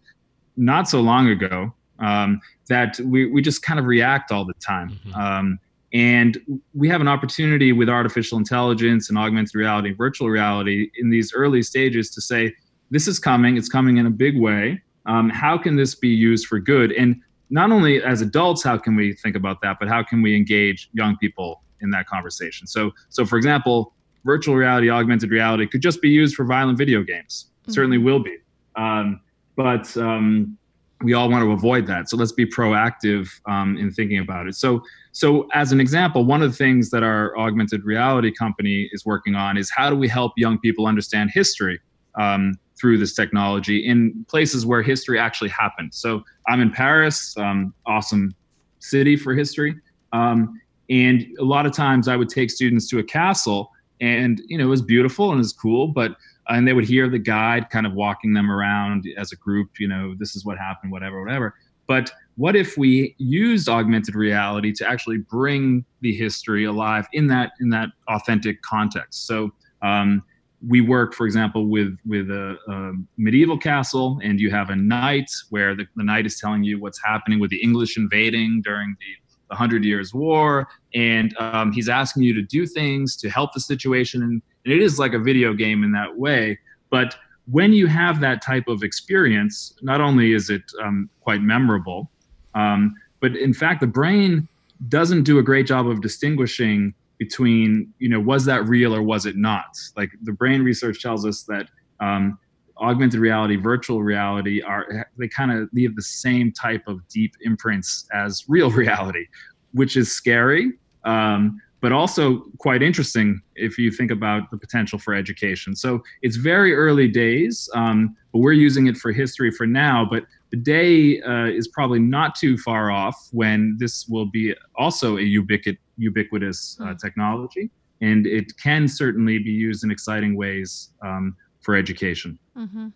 not 0.56 0.88
so 0.88 1.02
long 1.02 1.28
ago. 1.28 1.74
Um, 2.00 2.40
that 2.70 3.00
we, 3.00 3.26
we 3.26 3.42
just 3.42 3.64
kind 3.64 3.80
of 3.80 3.86
react 3.86 4.32
all 4.32 4.46
the 4.46 4.54
time. 4.56 5.00
Mhm. 5.08 5.16
Um, 5.18 5.60
and 5.94 6.38
we 6.74 6.90
have 6.90 7.02
an 7.02 7.08
opportunity 7.08 7.72
with 7.72 7.90
artificial 7.90 8.38
intelligence 8.38 9.10
and 9.10 9.18
augmented 9.18 9.56
reality, 9.56 9.94
virtual 9.94 10.30
reality 10.30 10.92
in 10.98 11.10
these 11.10 11.34
early 11.34 11.64
stages 11.64 12.10
to 12.12 12.22
say, 12.22 12.54
this 12.92 13.08
is 13.08 13.20
coming, 13.20 13.58
it's 13.58 13.70
coming 13.70 13.98
in 13.98 14.06
a 14.06 14.12
big 14.12 14.38
way. 14.38 14.82
Um, 15.06 15.30
how 15.30 15.58
can 15.58 15.78
this 15.78 15.96
be 15.96 16.10
used 16.10 16.48
for 16.48 16.60
good? 16.60 16.92
And 16.92 17.22
not 17.50 17.72
only 17.72 18.04
as 18.04 18.22
adults, 18.22 18.64
how 18.64 18.78
can 18.78 18.96
we 18.96 19.14
think 19.14 19.36
about 19.36 19.62
that, 19.62 19.78
but 19.80 19.88
how 19.88 20.04
can 20.04 20.22
we 20.22 20.36
engage 20.36 20.90
young 20.94 21.16
people 21.18 21.64
in 21.80 21.90
that 21.92 22.06
conversation? 22.08 22.68
So, 22.68 22.92
so 23.10 23.26
for 23.26 23.38
example, 23.38 23.94
virtual 24.26 24.56
reality, 24.56 24.90
augmented 24.90 25.32
reality 25.32 25.66
could 25.68 25.82
just 25.82 26.02
be 26.02 26.10
used 26.10 26.36
for 26.36 26.44
violent 26.44 26.78
video 26.78 27.02
games. 27.02 27.50
Mhm. 27.68 27.74
Certainly 27.74 28.00
will 28.00 28.20
be. 28.20 28.38
Um, 28.76 29.22
but 29.56 29.96
um, 29.96 30.58
we 31.04 31.14
all 31.14 31.30
want 31.30 31.44
to 31.44 31.52
avoid 31.52 31.86
that. 31.88 32.10
So 32.10 32.18
let's 32.18 32.32
be 32.32 32.46
proactive 32.46 33.30
um, 33.48 33.78
in 33.78 33.92
thinking 33.92 34.20
about 34.20 34.48
it. 34.48 34.56
So, 34.56 34.82
so 35.12 35.48
as 35.54 35.72
an 35.72 35.80
example, 35.80 36.26
one 36.26 36.42
of 36.42 36.52
the 36.52 36.58
things 36.58 36.90
that 36.90 37.04
our 37.04 37.38
augmented 37.38 37.84
reality 37.84 38.32
company 38.32 38.90
is 38.92 39.06
working 39.06 39.36
on 39.36 39.58
is 39.58 39.70
how 39.70 39.90
do 39.90 39.96
we 39.96 40.08
help 40.08 40.34
young 40.38 40.58
people 40.60 40.88
understand 40.88 41.30
history 41.32 41.80
um, 42.16 42.54
through 42.80 42.98
this 42.98 43.14
technology 43.14 43.86
in 43.86 44.26
places 44.28 44.66
where 44.66 44.82
history 44.82 45.20
actually 45.20 45.50
happened. 45.50 45.94
So 45.94 46.24
I'm 46.48 46.62
in 46.62 46.72
Paris, 46.72 47.36
um, 47.38 47.74
awesome 47.86 48.34
city 48.80 49.16
for 49.16 49.34
history, 49.34 49.76
um, 50.14 50.60
and 50.90 51.26
a 51.40 51.44
lot 51.44 51.66
of 51.66 51.74
times 51.74 52.08
I 52.08 52.16
would 52.16 52.30
take 52.30 52.50
students 52.50 52.88
to 52.90 53.00
a 53.00 53.04
castle, 53.04 53.72
and 54.00 54.42
you 54.48 54.58
know 54.58 54.66
it 54.66 54.70
was 54.70 54.82
beautiful 54.82 55.32
and 55.32 55.40
it 55.40 55.40
was 55.40 55.54
cool, 55.54 55.88
but 55.88 56.16
and 56.50 56.68
they 56.68 56.74
would 56.74 56.86
hear 56.86 57.10
the 57.10 57.20
guide 57.20 57.70
kind 57.70 57.86
of 57.86 57.94
walking 57.94 58.34
them 58.34 58.52
around 58.52 59.06
as 59.18 59.32
a 59.32 59.36
group 59.36 59.80
you 59.80 59.88
know 59.88 60.16
this 60.18 60.36
is 60.36 60.46
what 60.46 60.58
happened 60.58 60.92
whatever 60.92 61.22
whatever. 61.24 61.56
But 61.88 62.12
what 62.36 62.56
if 62.56 62.78
we 62.78 63.16
used 63.18 63.70
augmented 63.70 64.14
reality 64.14 64.74
to 64.74 64.88
actually 64.88 65.20
bring 65.20 65.86
the 66.02 66.14
history 66.14 66.66
alive 66.66 67.08
in 67.14 67.28
that 67.28 67.52
in 67.60 67.70
that 67.70 67.90
authentic 68.10 68.62
context? 68.62 69.26
So 69.26 69.54
um, 69.82 70.22
we 70.68 70.82
work 70.82 71.14
for 71.14 71.26
example 71.26 71.68
with 71.68 71.98
with 72.06 72.30
a, 72.30 72.58
a 72.68 72.92
medieval 73.18 73.58
castle 73.58 74.20
and 74.24 74.40
you 74.40 74.50
have 74.50 74.70
a 74.70 74.76
knight 74.76 75.32
where 75.50 75.76
the, 75.76 75.86
the 75.96 76.04
knight 76.04 76.26
is 76.26 76.40
telling 76.40 76.64
you 76.64 76.80
what's 76.80 77.00
happening 77.04 77.40
with 77.40 77.52
the 77.52 77.62
english 77.62 77.96
invading 77.96 78.64
during 78.64 78.96
the 79.00 79.28
the 79.50 79.56
Hundred 79.56 79.86
Years' 79.86 80.14
War, 80.14 80.68
and 80.94 81.36
um, 81.40 81.72
he's 81.72 81.90
asking 81.90 82.24
you 82.24 82.34
to 82.34 82.42
do 82.42 82.66
things 82.66 83.16
to 83.18 83.30
help 83.30 83.54
the 83.54 83.60
situation, 83.60 84.22
and, 84.22 84.42
it 84.70 84.82
is 84.82 85.00
like 85.00 85.14
a 85.14 85.20
video 85.20 85.54
game 85.54 85.84
in 85.84 85.92
that 85.94 86.18
way. 86.18 86.60
But 86.90 87.16
when 87.50 87.74
you 87.74 87.88
have 87.88 88.20
that 88.20 88.42
type 88.42 88.68
of 88.68 88.84
experience, 88.84 89.74
not 89.82 90.02
only 90.02 90.34
is 90.34 90.50
it 90.50 90.64
um, 90.84 91.10
quite 91.22 91.42
memorable, 91.42 92.12
um, 92.56 92.96
but 93.20 93.36
in 93.36 93.54
fact, 93.54 93.82
the 93.82 93.88
brain 93.88 94.48
doesn't 94.90 95.24
do 95.24 95.40
a 95.40 95.44
great 95.44 95.68
job 95.68 95.88
of 95.88 96.02
distinguishing 96.02 96.94
between, 97.18 97.92
you 98.00 98.10
know, 98.10 98.20
was 98.20 98.46
that 98.46 98.68
real 98.68 98.94
or 98.94 99.02
was 99.02 99.26
it 99.26 99.36
not? 99.36 99.66
Like 99.96 100.12
the 100.22 100.32
brain 100.32 100.62
research 100.62 101.02
tells 101.02 101.26
us 101.26 101.44
that 101.44 101.68
um, 102.00 102.38
augmented 102.80 103.20
reality, 103.20 103.56
virtual 103.56 104.04
reality 104.04 104.62
are 104.62 105.08
they 105.18 105.28
kind 105.28 105.52
of 105.52 105.70
leave 105.74 105.96
the 105.96 106.02
same 106.02 106.52
type 106.52 106.84
of 106.88 107.08
deep 107.08 107.34
imprints 107.42 108.08
as 108.14 108.44
real 108.48 108.70
reality, 108.84 109.26
which 109.72 109.98
is 109.98 110.12
scary. 110.12 110.74
Um, 111.06 111.62
but 111.80 111.92
also 111.92 112.44
quite 112.58 112.82
interesting 112.82 113.42
if 113.56 113.78
you 113.78 113.92
think 113.92 114.12
about 114.12 114.50
the 114.52 114.58
potential 114.58 114.98
for 114.98 115.14
education. 115.14 115.76
So 115.76 116.02
it's 116.22 116.36
very 116.36 116.74
early 116.74 117.08
days, 117.08 117.70
um, 117.74 118.16
but 118.32 118.40
we're 118.40 118.54
using 118.54 118.88
it 118.88 118.98
for 118.98 119.12
history 119.12 119.52
for 119.52 119.68
now. 119.68 120.06
But 120.10 120.24
the 120.50 120.58
day 120.58 121.22
uh, 121.22 121.46
is 121.46 121.68
probably 121.68 122.00
not 122.00 122.36
too 122.36 122.58
far 122.58 122.90
off 122.90 123.30
when 123.32 123.76
this 123.80 124.08
will 124.08 124.26
be 124.26 124.56
also 124.76 125.18
a 125.18 125.22
ubiquit- 125.22 125.78
ubiquitous 125.98 126.80
uh, 126.84 126.94
technology, 126.96 127.70
and 128.02 128.26
it 128.26 128.58
can 128.58 128.88
certainly 128.88 129.38
be 129.40 129.52
used 129.52 129.84
in 129.84 129.92
exciting 129.92 130.36
ways 130.36 130.92
um, 131.04 131.36
for 131.62 131.76
education. 131.76 132.40
Mm-hmm. 132.56 132.88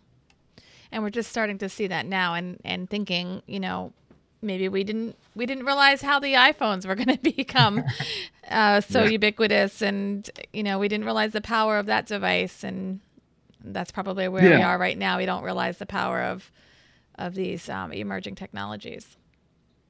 And 0.90 1.02
we're 1.02 1.10
just 1.10 1.30
starting 1.30 1.58
to 1.58 1.68
see 1.68 1.86
that 1.86 2.06
now, 2.06 2.34
and 2.34 2.58
and 2.64 2.90
thinking, 2.90 3.42
you 3.46 3.60
know, 3.60 3.92
maybe 4.42 4.68
we 4.68 4.84
didn't 4.84 5.16
we 5.34 5.46
didn't 5.46 5.64
realize 5.66 6.02
how 6.02 6.18
the 6.18 6.34
iPhones 6.34 6.86
were 6.86 6.94
going 7.02 7.16
to 7.16 7.18
become 7.32 7.84
uh, 8.50 8.80
so 8.80 9.04
Yeah. 9.04 9.10
ubiquitous, 9.12 9.82
and 9.82 10.28
you 10.52 10.62
know, 10.62 10.78
we 10.78 10.88
didn't 10.88 11.04
realize 11.06 11.32
the 11.32 11.40
power 11.40 11.78
of 11.78 11.86
that 11.86 12.06
device, 12.06 12.64
and 12.64 13.00
that's 13.64 13.92
probably 13.92 14.28
where 14.28 14.52
we 14.52 14.60
are 14.60 14.78
right 14.78 14.98
now. 14.98 15.18
We 15.18 15.26
don't 15.26 15.44
realize 15.44 15.78
the 15.78 15.86
power 15.86 16.22
of 16.22 16.50
of 17.16 17.34
these 17.34 17.68
um, 17.68 17.92
emerging 17.92 18.34
technologies. 18.36 19.16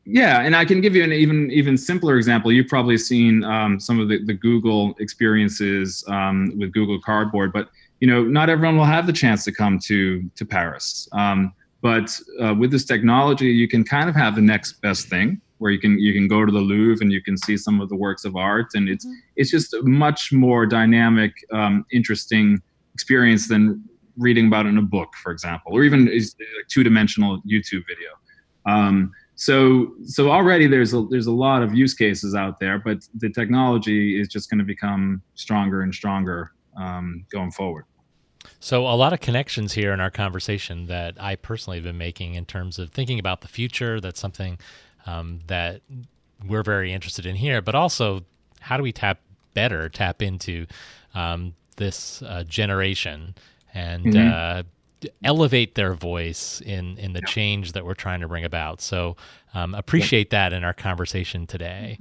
Yeah, 0.05 0.41
and 0.43 0.57
I 0.57 0.65
can 0.65 0.81
give 0.81 0.97
you 0.97 1.05
an 1.05 1.13
even 1.13 1.51
even 1.53 1.77
simpler 1.79 2.17
example. 2.17 2.51
You've 2.51 2.67
probably 2.69 2.99
seen 2.99 3.45
um, 3.45 3.79
some 3.79 4.01
of 4.01 4.09
the, 4.09 4.25
the 4.25 4.35
Google 4.35 4.95
experiences 4.99 6.05
um, 6.09 6.53
with 6.59 6.73
Google 6.73 7.01
Cardboard, 7.01 7.53
but 7.53 7.69
you 8.01 8.09
know, 8.09 8.25
not 8.25 8.51
everyone 8.51 8.77
will 8.77 8.85
have 8.85 9.07
the 9.07 9.13
chance 9.13 9.45
to 9.45 9.53
come 9.53 9.79
to 9.81 10.29
to 10.35 10.45
Paris. 10.45 11.09
Um, 11.13 11.53
but 11.83 12.19
uh, 12.43 12.55
with 12.55 12.71
this 12.71 12.85
technology, 12.85 13.49
you 13.49 13.69
can 13.69 13.85
kind 13.85 14.09
of 14.09 14.15
have 14.15 14.35
the 14.37 14.41
next 14.41 14.81
best 14.81 15.09
thing, 15.09 15.41
where 15.59 15.71
you 15.71 15.79
can 15.79 15.99
you 15.99 16.13
can 16.13 16.27
go 16.29 16.45
to 16.47 16.53
the 16.53 16.61
Louvre 16.61 17.03
and 17.03 17.13
you 17.13 17.23
can 17.23 17.37
see 17.37 17.57
some 17.57 17.81
of 17.81 17.89
the 17.89 17.97
works 17.97 18.25
of 18.25 18.37
art, 18.37 18.69
and 18.75 18.89
it's 18.89 19.05
Mhm. 19.05 19.15
it's 19.37 19.51
just 19.51 19.75
a 19.75 19.83
much 19.83 20.33
more 20.33 20.67
dynamic, 20.67 21.33
um, 21.53 21.85
interesting 21.93 22.61
experience 22.95 23.49
than 23.49 23.83
reading 24.19 24.47
about 24.47 24.67
it 24.67 24.71
in 24.71 24.79
a 24.79 24.83
book, 24.83 25.11
for 25.23 25.33
example, 25.33 25.73
or 25.73 25.83
even 25.85 26.09
a 26.09 26.21
two 26.69 26.83
dimensional 26.85 27.41
YouTube 27.43 27.83
video. 27.93 28.11
Um, 28.67 29.11
so 29.35 29.95
so 30.05 30.31
already 30.31 30.67
there's 30.69 30.93
a 30.95 31.05
there's 31.11 31.27
a 31.27 31.33
lot 31.33 31.63
of 31.63 31.75
use 31.75 31.95
cases 31.95 32.35
out 32.35 32.61
there, 32.61 32.79
but 32.79 32.99
the 33.19 33.31
technology 33.31 34.21
is 34.21 34.29
just 34.29 34.51
going 34.51 34.59
to 34.59 34.65
become 34.65 35.23
stronger 35.35 35.83
and 35.83 35.93
stronger 35.95 36.53
um, 36.79 37.25
going 37.31 37.51
forward. 37.51 37.85
So, 38.61 38.87
a 38.87 38.95
lot 38.95 39.13
of 39.13 39.21
connections 39.21 39.73
here 39.73 39.93
in 39.93 40.01
our 40.01 40.11
conversation 40.11 40.87
that 40.87 41.21
I 41.21 41.37
personally 41.37 41.79
have 41.79 41.85
been 41.85 41.99
making 41.99 42.35
in 42.35 42.45
terms 42.45 42.79
of 42.79 42.91
thinking 42.91 43.19
about 43.19 43.41
the 43.41 43.49
future. 43.49 44.01
That's 44.01 44.21
something 44.21 44.59
um, 45.07 45.41
that 45.49 45.83
we're 46.47 46.63
very 46.63 46.93
interested 46.93 47.27
in 47.27 47.37
here, 47.37 47.61
but 47.61 47.75
also 47.75 48.25
how 48.61 48.77
do 48.77 48.83
we 48.83 48.93
tap 48.93 49.21
better 49.55 49.89
tap 49.89 50.23
into 50.23 50.67
um, 51.15 51.55
this 51.77 52.23
uh, 52.23 52.43
generation 52.45 53.35
and 53.75 54.05
Mhm. 54.15 54.33
uh, 54.33 54.63
elevate 55.25 55.75
their 55.75 55.95
voice 55.95 56.61
in 56.61 56.97
in 56.99 57.13
the 57.13 57.23
change 57.23 57.73
that 57.73 57.85
we're 57.85 57.95
trying 57.95 58.21
to 58.21 58.29
bring 58.29 58.45
about. 58.45 58.81
So, 58.81 59.17
um, 59.55 59.75
appreciate 59.75 60.31
that 60.31 60.53
in 60.53 60.63
our 60.65 60.73
conversation 60.75 61.47
today. 61.47 61.99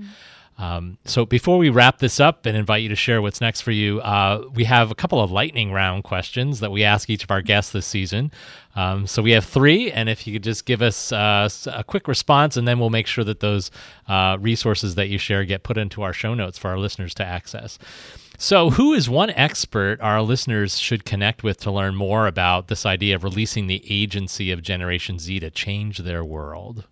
Um, 0.61 0.99
so 1.05 1.25
before 1.25 1.57
we 1.57 1.69
wrap 1.69 1.97
this 1.97 2.19
up 2.19 2.45
and 2.45 2.55
invite 2.55 2.83
you 2.83 2.89
to 2.89 2.95
share 2.95 3.19
what's 3.19 3.41
next 3.41 3.61
for 3.61 3.71
you, 3.71 3.99
uh, 4.01 4.43
we 4.53 4.65
have 4.65 4.91
a 4.91 4.95
couple 4.95 5.19
of 5.19 5.31
lightning 5.31 5.71
round 5.71 6.03
questions 6.03 6.59
that 6.59 6.71
we 6.71 6.83
ask 6.83 7.09
each 7.09 7.23
of 7.23 7.31
our 7.31 7.41
guests 7.41 7.71
this 7.71 7.87
season. 7.87 8.31
Um, 8.75 9.07
so 9.07 9.23
we 9.23 9.31
have 9.31 9.43
three, 9.43 9.91
and 9.91 10.07
if 10.07 10.27
you 10.27 10.33
could 10.33 10.43
just 10.43 10.67
give 10.67 10.83
us 10.83 11.11
uh, 11.11 11.49
a 11.73 11.83
quick 11.83 12.07
response, 12.07 12.57
and 12.57 12.67
then 12.67 12.77
we'll 12.77 12.91
make 12.91 13.07
sure 13.07 13.23
that 13.23 13.39
those 13.39 13.71
uh, 14.07 14.37
resources 14.39 14.93
that 14.95 15.09
you 15.09 15.17
share 15.17 15.43
get 15.45 15.63
put 15.63 15.79
into 15.79 16.03
our 16.03 16.13
show 16.13 16.35
notes 16.35 16.59
for 16.59 16.69
our 16.69 16.77
listeners 16.77 17.15
to 17.15 17.25
access. 17.25 17.79
So, 18.37 18.69
who 18.69 18.93
is 18.93 19.09
one 19.09 19.31
expert 19.31 19.99
our 19.99 20.21
listeners 20.21 20.77
should 20.77 21.05
connect 21.05 21.41
with 21.41 21.59
to 21.61 21.71
learn 21.71 21.95
more 21.95 22.27
about 22.27 22.67
this 22.67 22.85
idea 22.85 23.15
of 23.15 23.23
releasing 23.23 23.65
the 23.65 23.83
agency 23.89 24.51
of 24.51 24.61
Generation 24.61 25.17
Z 25.17 25.39
to 25.39 25.49
change 25.49 25.97
their 25.97 26.23
world? 26.23 26.85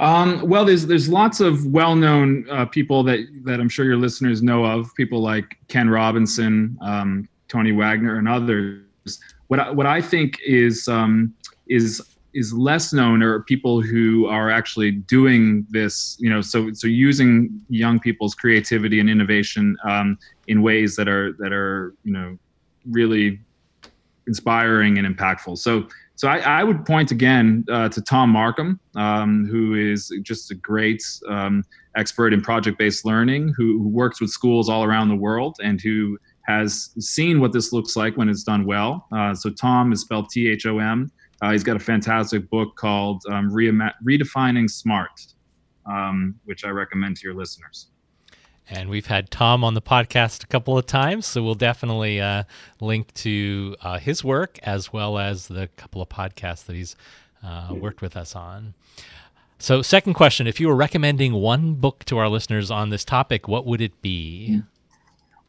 Um, 0.00 0.48
well, 0.48 0.64
there's 0.64 0.86
there's 0.86 1.10
lots 1.10 1.40
of 1.40 1.66
well-known 1.66 2.46
uh, 2.50 2.64
people 2.64 3.02
that 3.04 3.20
that 3.44 3.60
I'm 3.60 3.68
sure 3.68 3.84
your 3.84 3.98
listeners 3.98 4.42
know 4.42 4.64
of. 4.64 4.92
People 4.94 5.20
like 5.20 5.58
Ken 5.68 5.90
Robinson, 5.90 6.78
um, 6.80 7.28
Tony 7.48 7.72
Wagner, 7.72 8.16
and 8.16 8.26
others. 8.26 8.80
What 9.48 9.60
I, 9.60 9.70
what 9.70 9.84
I 9.84 10.00
think 10.00 10.38
is 10.42 10.88
um, 10.88 11.34
is 11.68 12.00
is 12.32 12.54
less 12.54 12.94
known 12.94 13.22
are 13.22 13.40
people 13.42 13.82
who 13.82 14.26
are 14.26 14.50
actually 14.50 14.90
doing 14.90 15.66
this. 15.68 16.16
You 16.18 16.30
know, 16.30 16.40
so 16.40 16.72
so 16.72 16.86
using 16.86 17.60
young 17.68 18.00
people's 18.00 18.34
creativity 18.34 19.00
and 19.00 19.10
innovation 19.10 19.76
um, 19.86 20.18
in 20.48 20.62
ways 20.62 20.96
that 20.96 21.08
are 21.08 21.34
that 21.34 21.52
are 21.52 21.94
you 22.04 22.12
know 22.14 22.38
really 22.86 23.38
inspiring 24.26 24.96
and 24.96 25.06
impactful. 25.06 25.58
So 25.58 25.88
so 26.20 26.28
I, 26.28 26.36
I, 26.40 26.64
would 26.64 26.84
point 26.84 27.10
again 27.12 27.64
uh, 27.72 27.88
to 27.88 28.02
Thom 28.02 28.28
Markham, 28.28 28.78
um, 28.94 29.46
who 29.46 29.72
is 29.72 30.12
just 30.20 30.50
a 30.50 30.54
great 30.54 31.02
um, 31.26 31.64
expert 31.96 32.34
in 32.34 32.42
project-based 32.42 33.06
learning, 33.06 33.54
who, 33.56 33.78
who, 33.78 33.88
works 33.88 34.20
with 34.20 34.28
schools 34.28 34.68
all 34.68 34.84
around 34.84 35.08
the 35.08 35.16
world 35.16 35.56
and 35.64 35.80
who 35.80 36.18
has 36.42 36.90
seen 36.98 37.40
what 37.40 37.54
this 37.54 37.72
looks 37.72 37.96
like 37.96 38.18
when 38.18 38.28
it's 38.28 38.42
done 38.42 38.66
well. 38.66 39.06
Uh, 39.10 39.34
so 39.34 39.48
Thom 39.48 39.94
is 39.94 40.02
spelled 40.02 40.28
T-H-O-M. 40.28 41.10
Uh, 41.40 41.52
he's 41.52 41.64
got 41.64 41.76
a 41.76 41.80
fantastic 41.80 42.50
book 42.50 42.76
called 42.76 43.22
um, 43.30 43.50
Redefining 43.50 44.68
Smart, 44.68 45.26
um, 45.86 46.38
which 46.44 46.66
I 46.66 46.68
recommend 46.68 47.16
to 47.16 47.26
your 47.26 47.34
listeners. 47.34 47.88
And 48.68 48.88
we've 48.88 49.06
had 49.06 49.30
Thom 49.30 49.64
on 49.64 49.74
the 49.74 49.82
podcast 49.82 50.44
a 50.44 50.46
couple 50.46 50.78
of 50.78 50.86
times, 50.86 51.26
so 51.26 51.42
we'll 51.42 51.54
definitely 51.54 52.20
uh, 52.20 52.44
link 52.80 53.12
to 53.14 53.74
uh, 53.82 53.98
his 53.98 54.22
work 54.22 54.58
as 54.62 54.92
well 54.92 55.18
as 55.18 55.48
the 55.48 55.68
couple 55.76 56.00
of 56.00 56.08
podcasts 56.08 56.66
that 56.66 56.76
he's 56.76 56.94
uh, 57.42 57.74
worked 57.74 58.00
with 58.00 58.16
us 58.16 58.36
on. 58.36 58.74
So, 59.58 59.82
second 59.82 60.14
question 60.14 60.46
if 60.46 60.58
you 60.58 60.68
were 60.68 60.76
recommending 60.76 61.34
one 61.34 61.74
book 61.74 62.04
to 62.06 62.16
our 62.18 62.28
listeners 62.28 62.70
on 62.70 62.90
this 62.90 63.04
topic, 63.04 63.46
what 63.46 63.66
would 63.66 63.80
it 63.80 64.00
be? 64.00 64.62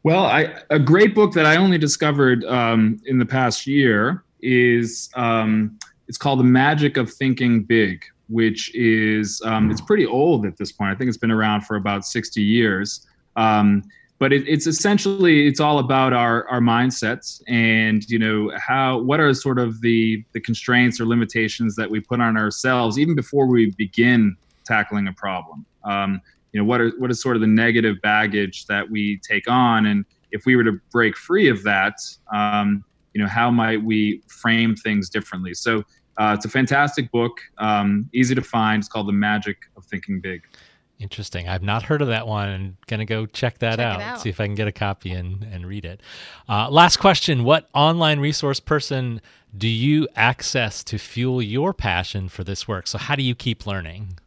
Well, 0.02 0.26
I, 0.26 0.54
a 0.68 0.78
great 0.78 1.14
book 1.14 1.32
that 1.34 1.46
I 1.46 1.56
only 1.56 1.78
discovered 1.78 2.44
um, 2.44 3.00
in 3.06 3.18
the 3.18 3.24
past 3.24 3.66
year 3.66 4.24
is 4.40 5.08
um, 5.14 5.78
it's 6.08 6.18
called 6.18 6.40
The 6.40 6.44
Magic 6.44 6.96
of 6.96 7.10
Thinking 7.10 7.62
Big, 7.62 8.04
which 8.32 8.74
is 8.74 9.40
um, 9.44 9.70
it's 9.70 9.80
pretty 9.80 10.06
old 10.06 10.46
at 10.46 10.56
this 10.56 10.72
point. 10.72 10.90
I 10.90 10.94
think 10.94 11.08
it's 11.08 11.18
been 11.18 11.30
around 11.30 11.62
for 11.62 11.76
about 11.76 12.04
60 12.04 12.42
years. 12.42 13.06
Um, 13.36 13.82
but 14.18 14.32
it, 14.32 14.46
it's 14.46 14.68
essentially 14.68 15.48
it's 15.48 15.58
all 15.58 15.80
about 15.80 16.12
our 16.12 16.48
our 16.48 16.60
mindsets 16.60 17.42
and 17.48 18.08
you 18.08 18.20
know 18.20 18.52
how 18.56 18.98
what 18.98 19.18
are 19.18 19.34
sort 19.34 19.58
of 19.58 19.80
the 19.80 20.24
the 20.32 20.40
constraints 20.40 21.00
or 21.00 21.06
limitations 21.06 21.74
that 21.74 21.90
we 21.90 21.98
put 21.98 22.20
on 22.20 22.36
ourselves 22.36 23.00
even 23.00 23.16
before 23.16 23.46
we 23.46 23.72
begin 23.72 24.36
tackling 24.64 25.08
a 25.08 25.12
problem. 25.12 25.66
Um, 25.82 26.20
you 26.52 26.60
know 26.60 26.64
what 26.64 26.80
are 26.80 26.90
what 26.98 27.10
is 27.10 27.20
sort 27.20 27.36
of 27.36 27.40
the 27.40 27.48
negative 27.48 28.00
baggage 28.02 28.66
that 28.66 28.88
we 28.88 29.18
take 29.28 29.50
on 29.50 29.86
and 29.86 30.04
if 30.30 30.46
we 30.46 30.54
were 30.56 30.64
to 30.64 30.78
break 30.90 31.16
free 31.16 31.48
of 31.48 31.62
that 31.64 31.94
um, 32.32 32.84
you 33.14 33.20
know 33.20 33.28
how 33.28 33.50
might 33.50 33.82
we 33.82 34.22
frame 34.28 34.76
things 34.76 35.08
differently 35.08 35.54
so 35.54 35.82
uh, 36.18 36.34
it's 36.36 36.44
a 36.44 36.48
fantastic 36.48 37.10
book 37.10 37.40
um, 37.58 38.08
easy 38.12 38.34
to 38.34 38.42
find 38.42 38.80
it's 38.80 38.88
called 38.88 39.08
the 39.08 39.12
magic 39.12 39.58
of 39.76 39.84
thinking 39.84 40.20
big 40.20 40.42
Interesting. 41.02 41.48
I've 41.48 41.64
not 41.64 41.82
heard 41.82 42.00
of 42.00 42.08
that 42.08 42.28
one 42.28 42.48
and 42.48 42.76
gonna 42.86 43.04
go 43.04 43.26
check 43.26 43.58
that 43.58 43.78
check 43.78 43.80
out, 43.80 44.00
out, 44.00 44.20
See 44.20 44.28
if 44.28 44.40
I 44.40 44.46
can 44.46 44.54
get 44.54 44.68
a 44.68 44.72
copy 44.72 45.10
and, 45.10 45.42
and 45.42 45.66
read 45.66 45.84
it. 45.84 46.00
Uh, 46.48 46.70
last 46.70 46.98
question. 46.98 47.42
What 47.42 47.68
online 47.74 48.20
resource 48.20 48.60
person 48.60 49.20
do 49.56 49.66
you 49.66 50.06
access 50.14 50.84
to 50.84 50.98
fuel 50.98 51.42
your 51.42 51.74
passion 51.74 52.28
for 52.28 52.44
this 52.44 52.68
work? 52.68 52.86
So 52.86 52.98
how 52.98 53.16
do 53.16 53.22
you 53.24 53.34
keep 53.34 53.66
learning? 53.66 54.20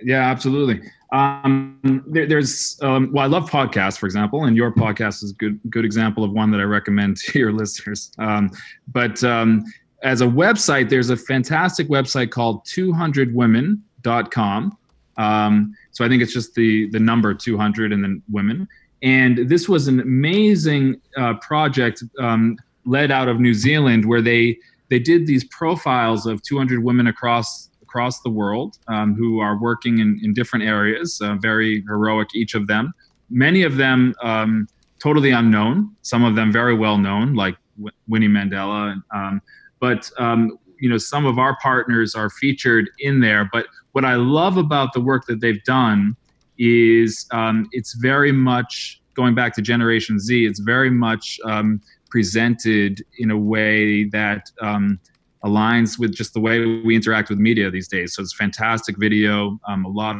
Yeah, 0.00 0.30
absolutely. 0.30 0.80
Um, 1.10 2.04
there, 2.06 2.26
there's 2.26 2.78
um, 2.82 3.10
well, 3.12 3.24
I 3.24 3.26
love 3.26 3.50
podcasts, 3.50 3.98
for 3.98 4.06
example, 4.06 4.44
and 4.44 4.56
your 4.56 4.72
podcast 4.72 5.24
is 5.24 5.32
a 5.32 5.34
good 5.34 5.58
good 5.70 5.84
example 5.84 6.22
of 6.22 6.30
one 6.30 6.52
that 6.52 6.60
I 6.60 6.64
recommend 6.64 7.16
to 7.24 7.38
your 7.38 7.52
listeners. 7.52 8.12
Um, 8.18 8.52
but 8.92 9.24
um, 9.24 9.64
as 10.02 10.20
a 10.20 10.26
website, 10.26 10.90
there's 10.90 11.10
a 11.10 11.16
fantastic 11.16 11.88
website 11.88 12.30
called 12.30 12.64
200women.com. 12.66 14.78
Um, 15.16 15.74
so 15.92 16.04
I 16.04 16.08
think 16.08 16.22
it's 16.22 16.32
just 16.32 16.54
the 16.54 16.88
the 16.90 17.00
number 17.00 17.32
200 17.32 17.92
and 17.92 18.04
then 18.04 18.22
women. 18.30 18.68
And 19.02 19.48
this 19.48 19.68
was 19.68 19.88
an 19.88 20.00
amazing 20.00 21.00
uh, 21.16 21.34
project 21.34 22.02
um, 22.18 22.56
led 22.84 23.10
out 23.10 23.28
of 23.28 23.40
New 23.40 23.54
Zealand 23.54 24.06
where 24.06 24.22
they 24.22 24.58
they 24.88 24.98
did 24.98 25.26
these 25.26 25.44
profiles 25.44 26.26
of 26.26 26.42
200 26.42 26.82
women 26.82 27.06
across 27.06 27.70
across 27.82 28.20
the 28.20 28.30
world 28.30 28.78
um, 28.88 29.14
who 29.14 29.40
are 29.40 29.58
working 29.58 30.00
in, 30.00 30.20
in 30.22 30.34
different 30.34 30.64
areas, 30.64 31.20
uh, 31.22 31.34
very 31.36 31.82
heroic, 31.82 32.34
each 32.34 32.54
of 32.54 32.66
them. 32.66 32.92
Many 33.30 33.62
of 33.62 33.76
them 33.76 34.14
um, 34.22 34.68
totally 34.98 35.30
unknown, 35.30 35.94
some 36.02 36.24
of 36.24 36.36
them 36.36 36.52
very 36.52 36.74
well 36.74 36.98
known, 36.98 37.34
like 37.34 37.56
w- 37.76 37.94
Winnie 38.06 38.28
Mandela. 38.28 39.00
Um, 39.14 39.40
but 39.80 40.10
um, 40.18 40.58
you 40.78 40.88
know, 40.88 40.98
some 40.98 41.26
of 41.26 41.38
our 41.38 41.56
partners 41.60 42.14
are 42.14 42.30
featured 42.30 42.90
in 42.98 43.20
there. 43.20 43.48
But 43.52 43.66
what 43.92 44.04
I 44.04 44.14
love 44.14 44.56
about 44.56 44.92
the 44.92 45.00
work 45.00 45.26
that 45.26 45.40
they've 45.40 45.62
done 45.64 46.16
is 46.58 47.26
um, 47.32 47.68
it's 47.72 47.94
very 47.94 48.32
much 48.32 49.00
going 49.14 49.34
back 49.34 49.54
to 49.54 49.62
Generation 49.62 50.18
Z. 50.18 50.44
It's 50.46 50.60
very 50.60 50.90
much 50.90 51.40
um, 51.44 51.80
presented 52.10 53.04
in 53.18 53.30
a 53.30 53.38
way 53.38 54.04
that 54.04 54.50
um, 54.60 55.00
aligns 55.44 55.98
with 55.98 56.14
just 56.14 56.34
the 56.34 56.40
way 56.40 56.64
we 56.82 56.94
interact 56.94 57.30
with 57.30 57.38
media 57.38 57.70
these 57.70 57.88
days. 57.88 58.14
So 58.14 58.22
it's 58.22 58.34
fantastic 58.34 58.96
video, 58.98 59.58
um, 59.66 59.84
a 59.84 59.88
lot 59.88 60.16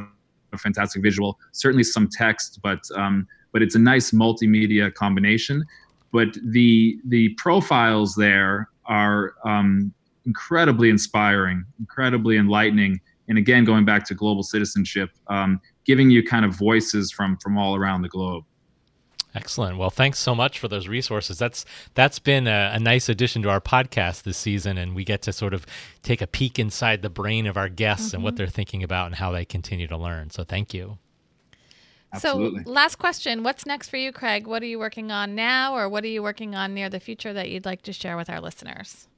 of 0.52 0.60
fantastic 0.60 1.02
visual, 1.02 1.38
certainly 1.52 1.84
some 1.84 2.08
text, 2.10 2.60
but 2.62 2.80
um, 2.96 3.26
but 3.52 3.62
it's 3.62 3.74
a 3.74 3.78
nice 3.78 4.10
multimedia 4.10 4.92
combination. 4.92 5.64
But 6.12 6.36
the 6.42 6.98
the 7.06 7.30
profiles 7.36 8.14
there 8.14 8.68
are 8.88 9.34
um, 9.44 9.92
incredibly 10.26 10.90
inspiring, 10.90 11.64
incredibly 11.78 12.36
enlightening, 12.36 13.00
and 13.28 13.38
again 13.38 13.64
going 13.64 13.84
back 13.84 14.04
to 14.06 14.14
global 14.14 14.42
citizenship 14.42 15.10
um, 15.28 15.60
giving 15.84 16.10
you 16.10 16.22
kind 16.22 16.44
of 16.44 16.54
voices 16.54 17.10
from 17.10 17.36
from 17.38 17.56
all 17.58 17.76
around 17.76 18.02
the 18.02 18.08
globe. 18.08 18.44
Excellent. 19.34 19.76
Well 19.76 19.90
thanks 19.90 20.18
so 20.18 20.34
much 20.34 20.58
for 20.58 20.68
those 20.68 20.88
resources. 20.88 21.38
That's 21.38 21.64
that's 21.94 22.18
been 22.18 22.46
a, 22.46 22.70
a, 22.74 22.78
nice 22.78 23.08
addition 23.08 23.42
to 23.42 23.50
our 23.50 23.60
podcast 23.60 24.22
this 24.22 24.38
season 24.38 24.78
and 24.78 24.94
we 24.94 25.04
get 25.04 25.22
to 25.22 25.32
sort 25.32 25.52
of 25.52 25.66
take 26.02 26.22
a 26.22 26.26
peek 26.26 26.58
inside 26.58 27.02
the 27.02 27.10
brain 27.10 27.46
of 27.46 27.56
our 27.56 27.68
guests 27.68 28.08
mm-hmm. 28.08 28.16
and 28.16 28.24
what 28.24 28.30
mm-hmm. 28.30 28.38
they're 28.38 28.46
thinking 28.46 28.82
about 28.82 29.06
and 29.06 29.16
how 29.16 29.32
they 29.32 29.44
continue 29.44 29.86
to 29.88 29.96
learn. 29.96 30.30
So 30.30 30.42
thank 30.42 30.72
you 30.72 30.98
Absolutely. 32.12 32.64
So, 32.64 32.70
last 32.70 32.96
question 32.96 33.42
What's 33.42 33.66
next 33.66 33.88
for 33.88 33.96
you, 33.96 34.12
Craig? 34.12 34.46
What 34.46 34.62
are 34.62 34.66
you 34.66 34.78
working 34.78 35.10
on 35.10 35.34
now, 35.34 35.76
or 35.76 35.88
what 35.88 36.04
are 36.04 36.08
you 36.08 36.22
working 36.22 36.54
on 36.54 36.74
near 36.74 36.88
the 36.88 37.00
future 37.00 37.32
that 37.32 37.50
you'd 37.50 37.64
like 37.64 37.82
to 37.82 37.92
share 37.92 38.16
with 38.16 38.30
our 38.30 38.40
listeners? 38.40 39.08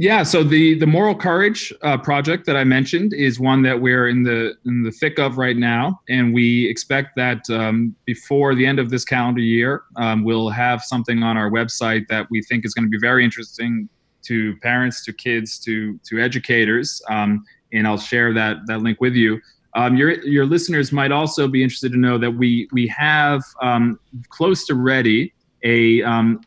Yeah, 0.00 0.22
so 0.22 0.44
the 0.44 0.78
the 0.78 0.86
moral 0.86 1.16
courage 1.16 1.72
uh, 1.82 1.98
project 1.98 2.46
that 2.46 2.56
I 2.56 2.62
mentioned 2.62 3.12
is 3.12 3.40
one 3.40 3.62
that 3.62 3.80
we're 3.80 4.06
in 4.06 4.22
the 4.22 4.54
in 4.64 4.84
the 4.84 4.92
thick 4.92 5.18
of 5.18 5.38
right 5.38 5.56
now, 5.56 6.00
and 6.08 6.32
we 6.32 6.70
expect 6.70 7.16
that 7.16 7.40
um, 7.50 7.96
before 8.04 8.54
the 8.54 8.64
end 8.64 8.78
of 8.78 8.90
this 8.90 9.04
calendar 9.04 9.40
year, 9.40 9.82
um, 9.96 10.22
we'll 10.22 10.50
have 10.50 10.82
something 10.84 11.24
on 11.24 11.36
our 11.36 11.50
website 11.50 12.06
that 12.06 12.28
we 12.30 12.40
think 12.42 12.64
is 12.64 12.74
going 12.74 12.84
to 12.84 12.88
be 12.88 13.00
very 13.00 13.24
interesting 13.24 13.88
to 14.22 14.56
parents, 14.58 15.04
to 15.04 15.12
kids, 15.12 15.58
to 15.64 15.98
to 16.08 16.20
educators, 16.20 17.02
um, 17.10 17.44
and 17.72 17.84
I'll 17.84 17.98
share 17.98 18.32
that 18.34 18.58
that 18.68 18.82
link 18.82 19.00
with 19.00 19.14
you. 19.14 19.40
Um, 19.78 19.96
your 19.96 20.20
your 20.24 20.44
listeners 20.44 20.90
might 20.90 21.12
also 21.12 21.46
be 21.46 21.62
interested 21.62 21.92
to 21.92 21.98
know 21.98 22.18
that 22.18 22.32
we 22.32 22.68
we 22.72 22.88
have 22.88 23.44
um, 23.62 24.00
close 24.28 24.66
to 24.66 24.74
ready 24.74 25.32
a 25.62 26.02
um, 26.02 26.40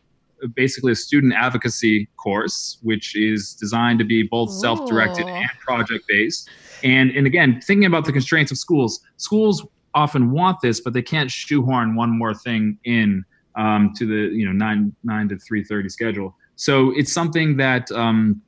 basically 0.54 0.92
a 0.92 0.96
student 0.96 1.34
advocacy 1.34 2.10
course, 2.18 2.78
which 2.82 3.16
is 3.16 3.54
designed 3.54 4.00
to 4.00 4.06
be 4.06 4.24
both 4.24 4.52
self-directed 4.52 5.28
and 5.28 5.50
project-based. 5.62 6.50
And 6.84 7.12
and 7.12 7.26
again, 7.26 7.62
thinking 7.62 7.86
about 7.86 8.04
the 8.04 8.12
constraints 8.12 8.52
of 8.52 8.58
schools, 8.58 9.00
schools 9.16 9.66
often 9.94 10.32
want 10.32 10.60
this, 10.62 10.82
but 10.82 10.92
they 10.92 11.02
can't 11.02 11.32
shoehorn 11.32 11.96
one 11.96 12.10
more 12.10 12.34
thing 12.34 12.80
in 12.84 13.24
um, 13.56 13.94
to 13.96 14.06
the 14.06 14.36
you 14.36 14.46
know 14.46 14.52
nine 14.52 14.94
nine 15.06 15.30
to 15.30 15.38
three 15.38 15.64
thirty 15.64 15.88
schedule. 15.88 16.36
So 16.58 16.92
it's 16.98 17.14
something 17.14 17.56
that 17.56 17.90
um, 17.94 18.42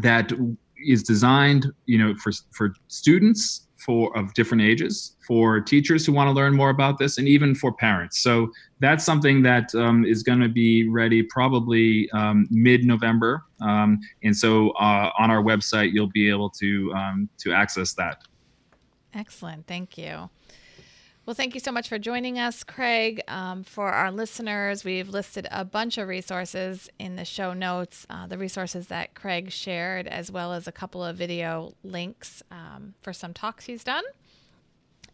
that 0.00 0.32
is 0.86 1.02
designed 1.02 1.66
you 1.84 1.98
know 1.98 2.14
for 2.14 2.32
for 2.52 2.72
students 2.88 3.66
for 3.84 4.16
of 4.16 4.32
different 4.34 4.62
ages 4.62 5.16
for 5.26 5.60
teachers 5.60 6.06
who 6.06 6.12
want 6.12 6.28
to 6.28 6.32
learn 6.32 6.54
more 6.54 6.70
about 6.70 6.98
this 6.98 7.18
and 7.18 7.26
even 7.28 7.54
for 7.54 7.72
parents. 7.72 8.20
So 8.20 8.50
that's 8.80 9.04
something 9.04 9.42
that 9.42 9.74
um, 9.74 10.04
is 10.04 10.22
going 10.22 10.40
to 10.40 10.48
be 10.48 10.88
ready 10.88 11.22
probably 11.22 12.10
um, 12.12 12.46
mid-november. 12.50 13.44
Um, 13.60 14.00
and 14.22 14.36
so 14.36 14.70
uh, 14.70 15.10
on 15.18 15.30
our 15.30 15.42
website 15.42 15.92
you'll 15.92 16.10
be 16.10 16.28
able 16.28 16.50
to 16.50 16.92
um, 16.94 17.28
to 17.38 17.52
access 17.52 17.92
that. 17.94 18.22
Excellent. 19.14 19.66
Thank 19.66 19.98
you 19.98 20.30
well, 21.24 21.34
thank 21.34 21.54
you 21.54 21.60
so 21.60 21.70
much 21.70 21.88
for 21.88 21.98
joining 21.98 22.38
us, 22.38 22.64
Craig. 22.64 23.22
Um, 23.28 23.62
for 23.62 23.90
our 23.90 24.10
listeners, 24.10 24.84
we've 24.84 25.08
listed 25.08 25.46
a 25.50 25.64
bunch 25.64 25.96
of 25.98 26.08
resources 26.08 26.90
in 26.98 27.16
the 27.16 27.24
show 27.24 27.52
notes, 27.52 28.06
uh, 28.10 28.26
the 28.26 28.38
resources 28.38 28.88
that 28.88 29.14
Craig 29.14 29.52
shared, 29.52 30.08
as 30.08 30.32
well 30.32 30.52
as 30.52 30.66
a 30.66 30.72
couple 30.72 31.04
of 31.04 31.16
video 31.16 31.74
links 31.84 32.42
um, 32.50 32.94
for 33.00 33.12
some 33.12 33.32
talks 33.32 33.66
he's 33.66 33.84
done. 33.84 34.04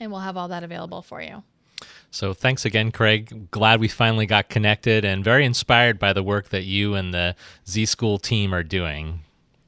And 0.01 0.11
we'll 0.11 0.21
have 0.21 0.37
all 0.37 0.49
that 0.49 0.62
available 0.62 1.03
for 1.03 1.21
you. 1.21 1.42
So 2.11 2.33
thanks 2.33 2.64
again, 2.64 2.90
Craig. 2.90 3.51
Glad 3.51 3.81
we 3.81 3.88
finally 3.88 4.27
got 4.27 4.49
connected 4.49 5.05
and 5.05 5.23
very 5.23 5.44
inspired 5.44 5.99
by 5.99 6.12
the 6.12 6.23
work 6.23 6.49
that 6.49 6.64
you 6.64 6.94
and 6.94 7.12
the 7.12 7.37
Z 7.68 7.87
School 7.87 8.18
team 8.18 8.55
are 8.55 8.62
doing. 8.62 9.21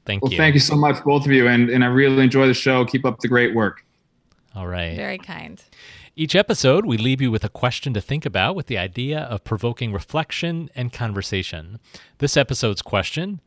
Thank 0.05 0.23
well, 0.23 0.31
you. 0.31 0.37
Thank 0.37 0.55
you 0.55 0.59
so 0.59 0.75
much, 0.75 1.03
both 1.03 1.25
of 1.25 1.31
you. 1.31 1.47
And, 1.47 1.69
and 1.69 1.83
I 1.83 1.87
really 1.87 2.23
enjoy 2.23 2.47
the 2.47 2.53
show. 2.53 2.83
Keep 2.85 3.05
up 3.05 3.19
the 3.19 3.27
great 3.27 3.53
work. 3.53 3.85
All 4.55 4.67
right. 4.67 4.95
Very 4.95 5.19
kind. 5.19 5.63
Each 6.13 6.35
episode, 6.35 6.85
we 6.85 6.97
leave 6.97 7.21
you 7.21 7.31
with 7.31 7.45
a 7.45 7.49
question 7.49 7.93
to 7.93 8.01
think 8.01 8.25
about 8.25 8.53
with 8.53 8.67
the 8.67 8.77
idea 8.77 9.21
of 9.21 9.45
provoking 9.45 9.93
reflection 9.93 10.69
and 10.75 10.91
conversation. 10.91 11.79
This 12.17 12.35
episode's 12.35 12.81
question 12.81 13.39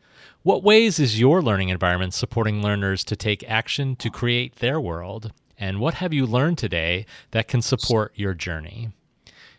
What 0.45 0.63
ways 0.63 0.99
is 0.99 1.21
your 1.21 1.43
learning 1.43 1.69
environment 1.69 2.15
supporting 2.15 2.63
learners 2.63 3.05
to 3.05 3.17
take 3.17 3.45
action 3.47 3.97
to 3.97 4.09
create 4.09 4.57
their 4.57 4.81
world? 4.81 5.31
And 5.59 5.79
what 5.79 5.95
have 5.95 6.15
you 6.15 6.25
learned 6.25 6.57
today 6.57 7.05
that 7.33 7.49
can 7.49 7.61
support 7.61 8.13
your 8.15 8.33
journey? 8.33 8.89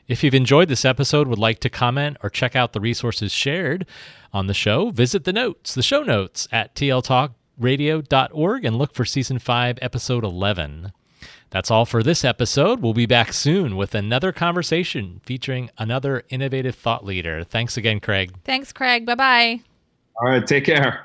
If 0.08 0.24
you've 0.24 0.34
enjoyed 0.34 0.68
this 0.68 0.84
episode, 0.84 1.28
would 1.28 1.38
like 1.38 1.60
to 1.60 1.70
comment 1.70 2.18
or 2.24 2.32
check 2.32 2.56
out 2.56 2.74
the 2.74 2.82
resources 2.82 3.32
shared 3.32 3.86
on 4.34 4.48
the 4.48 4.56
show, 4.56 4.89
visit 4.89 5.26
the 5.26 5.34
notes, 5.34 5.76
the 5.76 5.84
show 5.84 6.02
notes 6.02 6.48
at 6.52 6.74
tltalkradio.org 6.74 8.65
and 8.65 8.76
look 8.76 8.96
for 8.96 9.06
season 9.06 9.38
5, 9.38 9.78
episode 9.80 10.24
11. 10.24 10.91
That's 11.49 11.71
all 11.71 11.86
for 11.86 12.03
this 12.03 12.25
episode. 12.25 12.81
We'll 12.81 12.93
be 12.93 13.05
back 13.05 13.31
soon 13.31 13.75
with 13.77 13.95
another 13.95 14.31
conversation 14.31 15.21
featuring 15.23 15.69
another 15.77 16.23
innovative 16.29 16.75
thought 16.75 17.05
leader. 17.05 17.43
Thanks 17.43 17.77
again, 17.77 17.99
Craig. 17.99 18.34
Thanks, 18.43 18.73
Craig. 18.73 19.05
Bye 19.05 19.15
bye. 19.15 19.62
All 20.21 20.29
right. 20.29 20.45
Take 20.45 20.65
care. 20.65 21.05